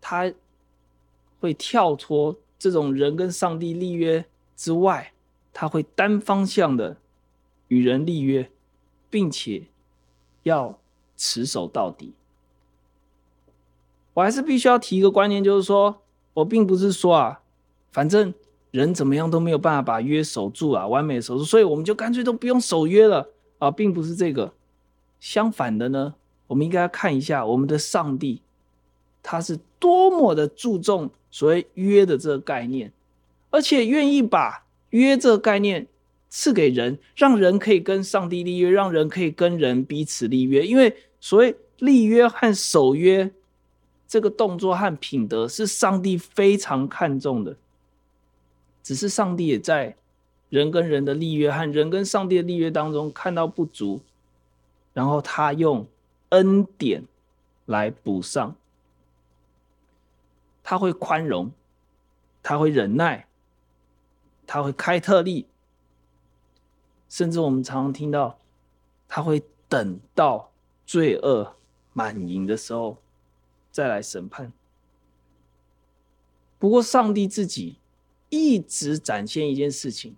[0.00, 0.32] 他
[1.38, 4.24] 会跳脱这种人跟上帝立约
[4.56, 5.12] 之外，
[5.52, 6.96] 他会单方向的
[7.68, 8.50] 与人立约，
[9.08, 9.68] 并且
[10.42, 10.76] 要
[11.16, 12.14] 持守到底。
[14.14, 16.02] 我还是必须要提一个观念，就是说
[16.34, 17.42] 我并不是说啊，
[17.92, 18.34] 反正
[18.76, 23.26] 人怎么样都没有办法把约守住啊，完美守住，所以我们就干脆都不用守约了
[23.58, 24.52] 啊，并不是这个。
[25.18, 26.14] 相反的呢。
[26.48, 28.40] 我们应该看一下我们的上帝，
[29.20, 32.92] 他是多么的注重所谓约的这个概念，
[33.50, 35.88] 而且愿意把约这个概念
[36.28, 40.64] 赐给人，让人可以跟上帝立约，让人可以跟人彼此立约。
[40.64, 43.28] 因为所谓立约和守约
[44.06, 47.56] 这个动作和品德是上帝非常看重的，
[48.86, 49.96] 只是上帝也在
[50.48, 54.00] 人跟人的立约和人跟上帝的立约当中看到不足，
[54.92, 55.84] 然后他用。
[56.30, 57.04] 恩典
[57.66, 58.56] 来补上，
[60.64, 61.52] 他会宽容，
[62.42, 63.28] 他会忍耐，
[64.44, 65.46] 他会开特例，
[67.08, 68.40] 甚至我们常常听到，
[69.06, 70.50] 他会等到
[70.84, 71.54] 罪恶
[71.92, 72.98] 满盈的时候
[73.70, 74.52] 再来审判。
[76.58, 77.76] 不过，上帝自己
[78.36, 80.14] 一直展现一件事情，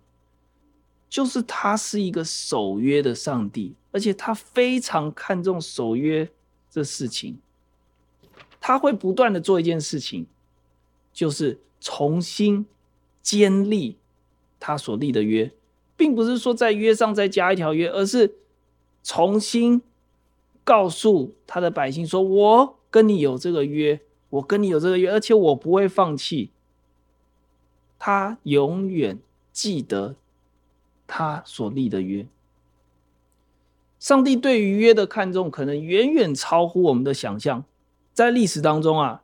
[1.09, 3.75] 就是他是一个守约的上帝。
[3.91, 6.29] 而且他非常看重守约
[6.69, 7.39] 这事情，
[8.61, 10.27] 他会不断的做一件事情，
[11.11, 12.67] 就是重新
[13.23, 13.97] 建立
[14.59, 15.51] 他所立的约，
[15.97, 18.35] 并不是说在约上再加一条约，而是
[19.01, 19.81] 重新
[20.63, 23.99] 告诉他的百姓说：“我跟你有这个约，
[24.29, 26.51] 我跟你有这个约，而且我不会放弃。”
[27.99, 29.19] 他永远
[29.51, 30.15] 记得
[31.05, 32.25] 他所立的约。
[33.99, 37.65] 上帝对于约的看重，可能远远超乎我们的想象。
[38.13, 39.23] 在历史当中啊，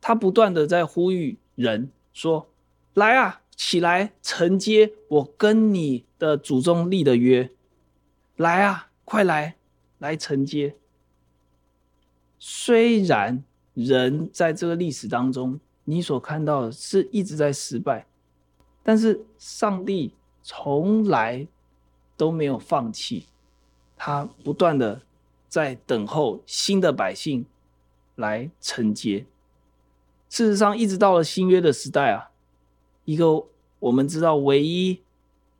[0.00, 2.48] 他不断的在呼吁人说
[2.94, 7.50] ：“来啊，起来承接我跟你的祖宗立的约。
[8.36, 9.56] 来啊，快来，
[9.98, 10.74] 来承接。”
[12.38, 18.06] 虽然人在这个历史当中，你所看到的是一直在失败，
[18.82, 20.12] 但是上帝
[20.42, 21.46] 从来
[22.16, 23.26] 都没有放弃。
[23.96, 25.00] 他不断的
[25.48, 27.46] 在等候新的百姓
[28.16, 29.24] 来承接。
[30.28, 32.30] 事实上，一直到了新约的时代啊，
[33.04, 33.44] 一个
[33.78, 35.00] 我们知道唯一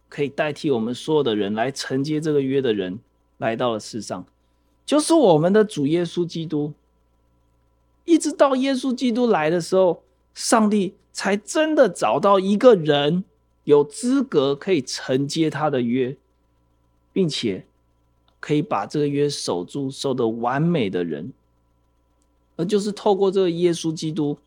[0.08, 2.98] 可以代替我们所有的人来承接这个约的人
[3.38, 4.26] 来到了世上，
[4.84, 6.74] 就是我们的主耶稣基督。
[8.04, 10.02] 一直到耶稣基督来的时候，
[10.36, 13.24] 上帝才真的找到一个人
[13.64, 16.16] 有资格可以承接他的约，
[17.12, 17.66] 并且。
[18.38, 21.32] 可以把这个约守住、守得完美的人，
[22.54, 24.38] 而就是透过这个耶稣基督，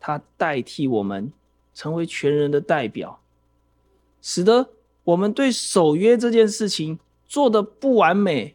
[0.00, 1.30] 他代替我们
[1.74, 3.20] 成为全人的代表，
[4.22, 4.70] 使得
[5.04, 8.54] 我们对守约这件事情做得不完美，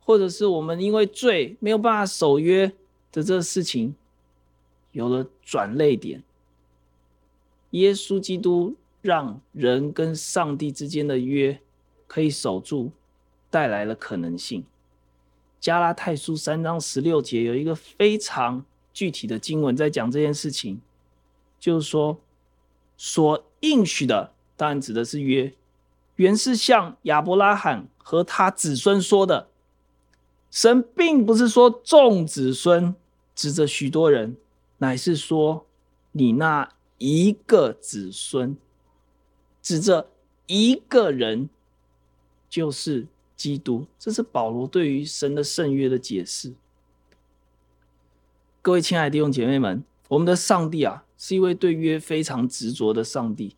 [0.00, 2.66] 或者是我们因为罪没有办法守约
[3.12, 3.94] 的这个事情，
[4.92, 6.22] 有了转捩点。
[7.70, 11.60] 耶稣基督让人跟上帝之间的约
[12.06, 12.92] 可以守住。
[13.50, 14.62] 带来了可能性。
[15.58, 18.62] 加拉太书三章十六节有一个非常
[18.92, 20.82] 具体的经文在讲这件事情，
[21.58, 22.20] 就是说，
[22.98, 25.54] 所应许的当然指的是约，
[26.16, 29.48] 原是向亚伯拉罕和他子孙说的。
[30.50, 32.94] 神并不是说众子孙
[33.34, 34.36] 指着许多人，
[34.78, 35.66] 乃是说
[36.12, 38.56] 你那一个子孙，
[39.62, 40.10] 指着
[40.46, 41.48] 一个人，
[42.48, 43.06] 就是。
[43.38, 46.54] 基督，这是保罗对于神的圣约的解释。
[48.60, 53.54] 各位亲爱的弟兄姐妹们，我们的上帝啊，是一位对约非常执着的上帝，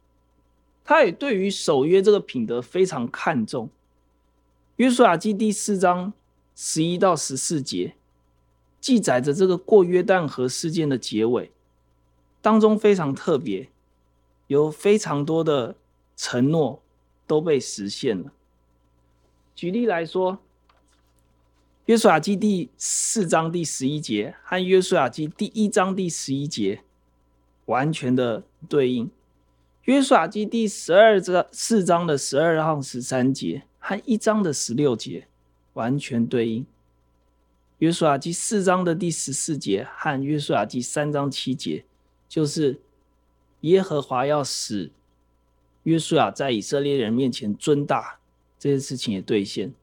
[0.84, 3.70] 他也对于守约这个品德非常看重。
[4.76, 6.12] 约书亚记第四章
[6.54, 7.94] 十一到十四节
[8.80, 11.50] 记载着这个过约旦河事件的结尾，
[12.40, 13.68] 当中非常特别，
[14.46, 15.76] 有非常多的
[16.16, 16.82] 承诺
[17.26, 18.32] 都被实现了。
[19.54, 20.38] 举例来说，
[21.84, 26.82] 约书亚记第四章第十一节和约书亚记第一章第十一节
[27.66, 29.10] 完全的对应。
[29.84, 35.26] 约书亚记第十二章四章的十二号十三节和一章的十六节
[35.74, 36.64] 完全对应。
[37.80, 41.84] 约书亚记四章的第十四节和约书亚记三章七节，
[42.28, 42.78] 就是
[43.62, 44.90] 耶和华要使
[45.82, 48.18] 约书亚在以色列人面前尊大，
[48.58, 49.74] 这件事情也兑现。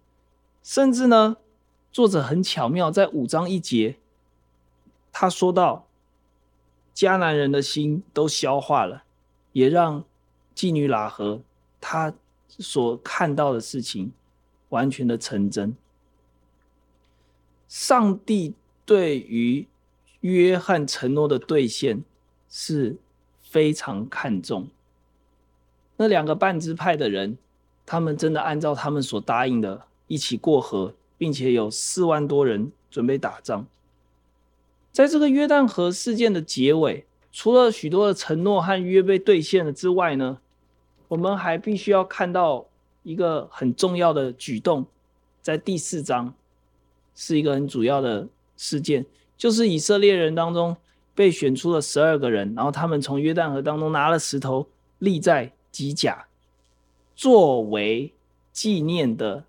[0.63, 1.37] 甚至呢。
[1.89, 3.97] 作者很巧妙，在五章一节，
[5.11, 5.87] 他说到
[6.93, 9.03] 迦南人的心都消化了，
[9.53, 10.03] 也让
[10.53, 11.41] 妓女喇合
[11.81, 12.13] 他
[12.47, 14.11] 所看到的事情
[14.69, 15.75] 完全的成真。
[17.67, 18.53] 上帝
[18.85, 19.67] 对于
[20.21, 22.03] 约翰承诺的兑现
[22.49, 22.97] 是
[23.41, 24.67] 非常看重。
[25.97, 27.37] 那两个半支派的人，
[27.85, 30.93] 他们真的按照他们所答应的，一起过河。
[31.17, 33.65] 并且有四万多人准备打仗。
[34.91, 40.39] 在这个约旦河事件的结尾，除了许多的承诺和约被兑现了之外呢，
[41.07, 42.67] 我们还必须要看到
[43.01, 44.85] 一个很重要的举动，
[45.41, 46.35] 在第四章
[47.17, 49.03] 是一个很主要的事件，
[49.35, 50.77] 就是以色列人当中
[51.15, 54.67] 被选出了十二个人，然后他们从约旦河当中拿了石头
[54.99, 56.27] 立在吉甲，
[57.15, 58.13] 作为
[58.53, 59.43] 纪念的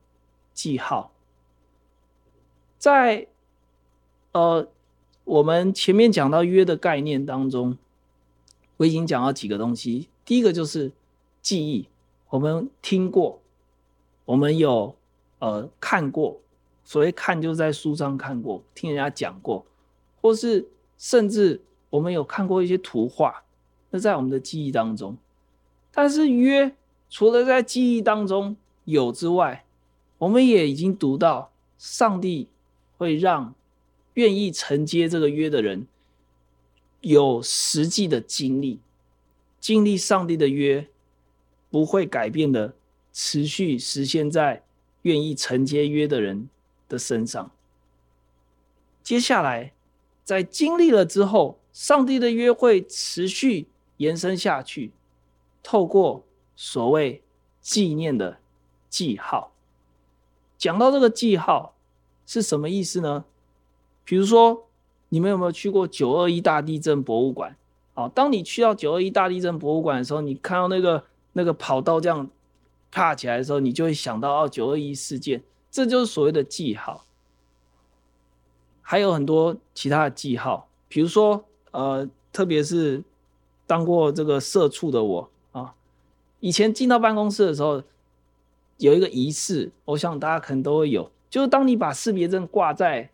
[0.54, 1.12] 记号。
[2.78, 3.26] 在
[4.32, 4.66] 呃，
[5.24, 7.76] 我们前面讲到约的概念当中，
[8.78, 10.08] 我已经讲到几个东西。
[10.24, 10.90] 第一个就是
[11.42, 11.86] 记忆，
[12.30, 13.42] 我们听过，
[14.24, 14.94] 我们有
[15.40, 16.40] 呃看过，
[16.88, 19.66] 所谓看就在书上看过，听人家讲过，
[20.22, 20.66] 或是
[20.96, 21.60] 甚至
[21.90, 23.42] 我们有看过一些图画，
[23.90, 25.14] 那在我们的记忆当中。
[25.92, 26.74] 但是约
[27.10, 29.66] 除了在记忆当中有之外，
[30.16, 32.48] 我们也已经读到上帝。
[32.96, 33.54] 会让
[34.14, 35.86] 愿意承接这个约的人
[37.00, 38.80] 有实际的经历，
[39.60, 40.84] 经历上帝的约
[41.70, 42.74] 不会改变的，
[43.12, 44.64] 持续实现在
[45.02, 46.48] 愿意承接约的人
[46.88, 47.50] 的身上。
[49.02, 49.72] 接下来，
[50.24, 53.68] 在经历了之后，上帝的约会持续
[53.98, 54.92] 延伸下去，
[55.62, 56.24] 透过
[56.56, 57.22] 所谓
[57.60, 58.38] 纪念的
[58.88, 59.52] 记号。
[60.56, 61.74] 讲到这个记号。
[62.30, 63.24] 是什么意思呢？
[64.04, 64.66] 比如说，
[65.08, 67.56] 你们有没有去过九二一大地震博物馆？
[67.94, 72.28] 好，当你去到九二一大地震博物馆的时候，你看到那个那个跑道这样
[72.90, 77.04] 爬起来的时候，你就会想到哦，九二一事件，这就是所谓的记号。
[78.80, 83.02] 还有很多其他的记号，比如说，呃，特别是
[83.66, 85.74] 当过这个社畜的我啊，
[86.40, 87.82] 以前进到办公室的时候，
[88.78, 91.10] 有一个仪式，我想大家可能都会有。
[91.28, 93.10] 就是当你把识别证挂在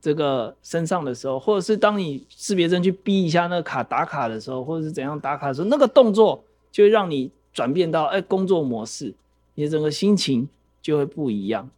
[0.00, 9.12] 这个身上的时候，或者是当你识别证去逼一下那个卡打卡的时候，或者是怎样打卡的时候，那个动作就会让你转变到哎工作模式，
[9.56, 10.48] 你的整个心情
[10.80, 11.68] 就会不一样。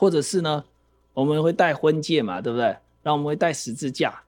[0.00, 0.64] 或者是呢，
[1.12, 2.64] 我们会戴婚戒嘛，对不对？
[3.02, 4.22] 然后我们会戴十字架。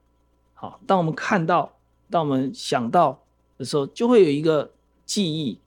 [0.52, 1.72] 好，当我们看到，
[2.10, 3.18] 当我们想到
[3.56, 4.70] 的时候，就会有一个
[5.06, 5.58] 记忆，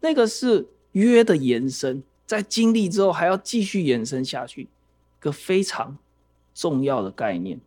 [0.00, 2.02] 那个是约的延伸。
[2.26, 4.66] 在经历之后，还要继续延伸下去，一
[5.20, 5.96] 个非常
[6.52, 7.60] 重要的概念。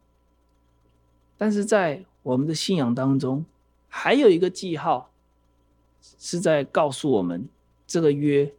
[1.37, 3.45] 但是在我们的信仰当中，
[3.87, 5.09] 还有一个记号，
[6.19, 7.47] 是在告诉我们
[7.87, 8.51] 这个约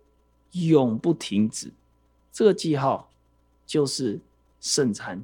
[0.52, 1.70] 永不停止。
[2.32, 3.07] 这个记号
[3.68, 4.18] 就是
[4.60, 5.22] 圣餐。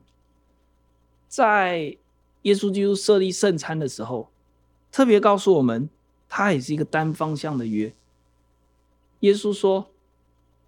[1.26, 1.96] 在
[2.42, 4.30] 耶稣基督设立圣餐的时候，
[4.92, 5.90] 特别告诉我们，
[6.28, 7.92] 它也是一个单方向的约。
[9.18, 9.90] 耶稣说。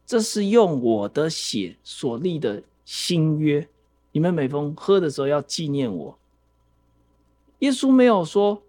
[0.09, 3.69] 这是用我的血所立的新约，
[4.13, 6.17] 你们每逢喝的时候要纪念我。
[7.59, 8.63] 耶稣没有说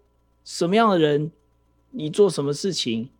[0.44, 1.30] 什么样的人，
[1.92, 3.10] 你做什么事情，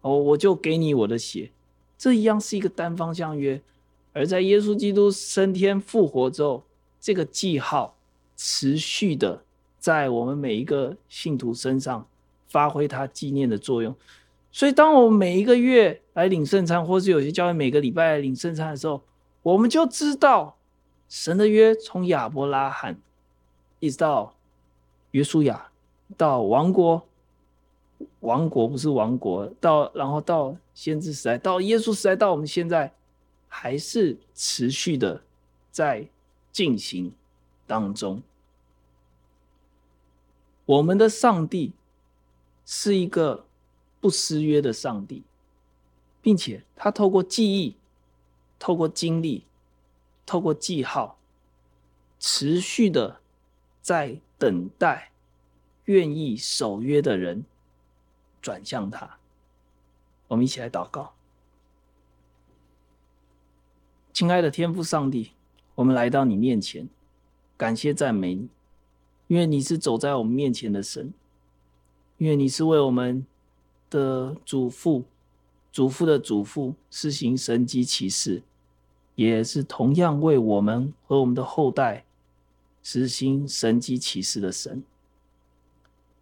[0.00, 1.50] 哦，我就给你我的血。
[1.98, 3.60] 这一样是一个单方向约，
[4.12, 6.64] 而在耶稣基督升天复活之后，
[7.00, 7.96] 这个记号
[8.36, 9.42] 持续的
[9.78, 12.06] 在我们每一个信徒身上
[12.48, 13.94] 发挥它纪念的作用。
[14.52, 19.00] 所以，当我们每一个月来领圣餐，或是有些教会每个礼拜来领圣餐的时候，
[19.42, 20.56] 我们就知道
[21.08, 23.00] 神的约从亚伯拉罕
[23.78, 24.34] 一直到
[25.12, 25.70] 约书亚
[26.16, 27.00] 到王国，
[28.18, 32.92] 王国不是王国，到然后到先知时代，到耶稣时代，到我们现在
[33.52, 35.22] 还是持续的
[35.70, 36.08] 在
[36.50, 37.12] 进行
[37.66, 38.22] 当中。
[40.64, 41.72] 我们的上帝
[42.64, 43.44] 是一个
[44.00, 45.24] 不失约的上帝，
[46.22, 47.76] 并且他透过记忆、
[48.58, 49.44] 透过经历、
[50.24, 51.18] 透过记号，
[52.20, 53.20] 持续的
[53.82, 55.10] 在等待
[55.86, 57.44] 愿意守约的人
[58.40, 59.18] 转向他。
[60.28, 61.12] 我们一起来祷告，
[64.12, 65.30] 亲爱的天父上帝，
[65.74, 66.88] 我们来到你面前，
[67.56, 68.48] 感谢赞美你。
[69.28, 71.12] 因为你是走在我们面前的神，
[72.18, 73.24] 因为你是为我们
[73.88, 75.04] 的祖父、
[75.72, 78.42] 祖父的祖父施行神迹奇事，
[79.14, 82.04] 也是同样为我们和我们的后代
[82.82, 84.82] 实行神迹奇事的神。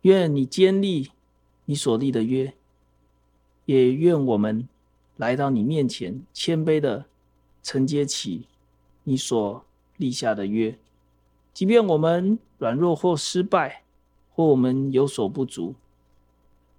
[0.03, 1.11] 愿你坚立
[1.65, 2.53] 你所立的约，
[3.65, 4.69] 也愿我们
[5.17, 7.07] 来到你面前，谦卑的
[7.63, 8.47] 承接起
[9.05, 9.65] 你所
[9.97, 10.79] 立下的约。
[11.53, 13.83] 即便我们软弱或失败，
[14.35, 15.75] 或我们有所不足，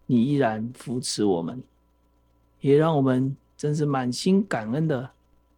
[0.05, 1.61] 你依然扶持我们，
[2.61, 5.11] 也让我们真是满心感恩的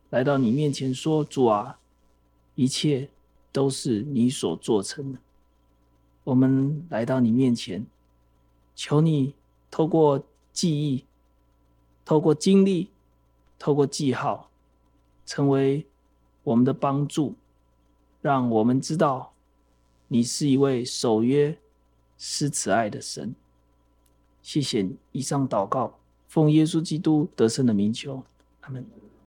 [0.09, 1.79] 来到你面前说：“主啊，
[2.55, 3.09] 一切
[3.51, 5.19] 都是你所做成的。”
[6.23, 7.85] 我们来到你面前，
[8.75, 9.33] 求你
[9.71, 11.03] 透过记忆、
[12.05, 12.89] 透过经历、
[13.57, 14.50] 透过记号，
[15.31, 15.87] 成为
[16.43, 17.35] 我们的帮助。
[18.21, 19.31] 让我们知道，
[20.09, 21.57] 你是一位守约、
[22.17, 23.33] 施慈爱的神。
[24.41, 24.89] 谢谢。
[25.13, 28.21] 以上祷告，奉耶稣基督得胜的名求，
[28.59, 29.00] 阿门。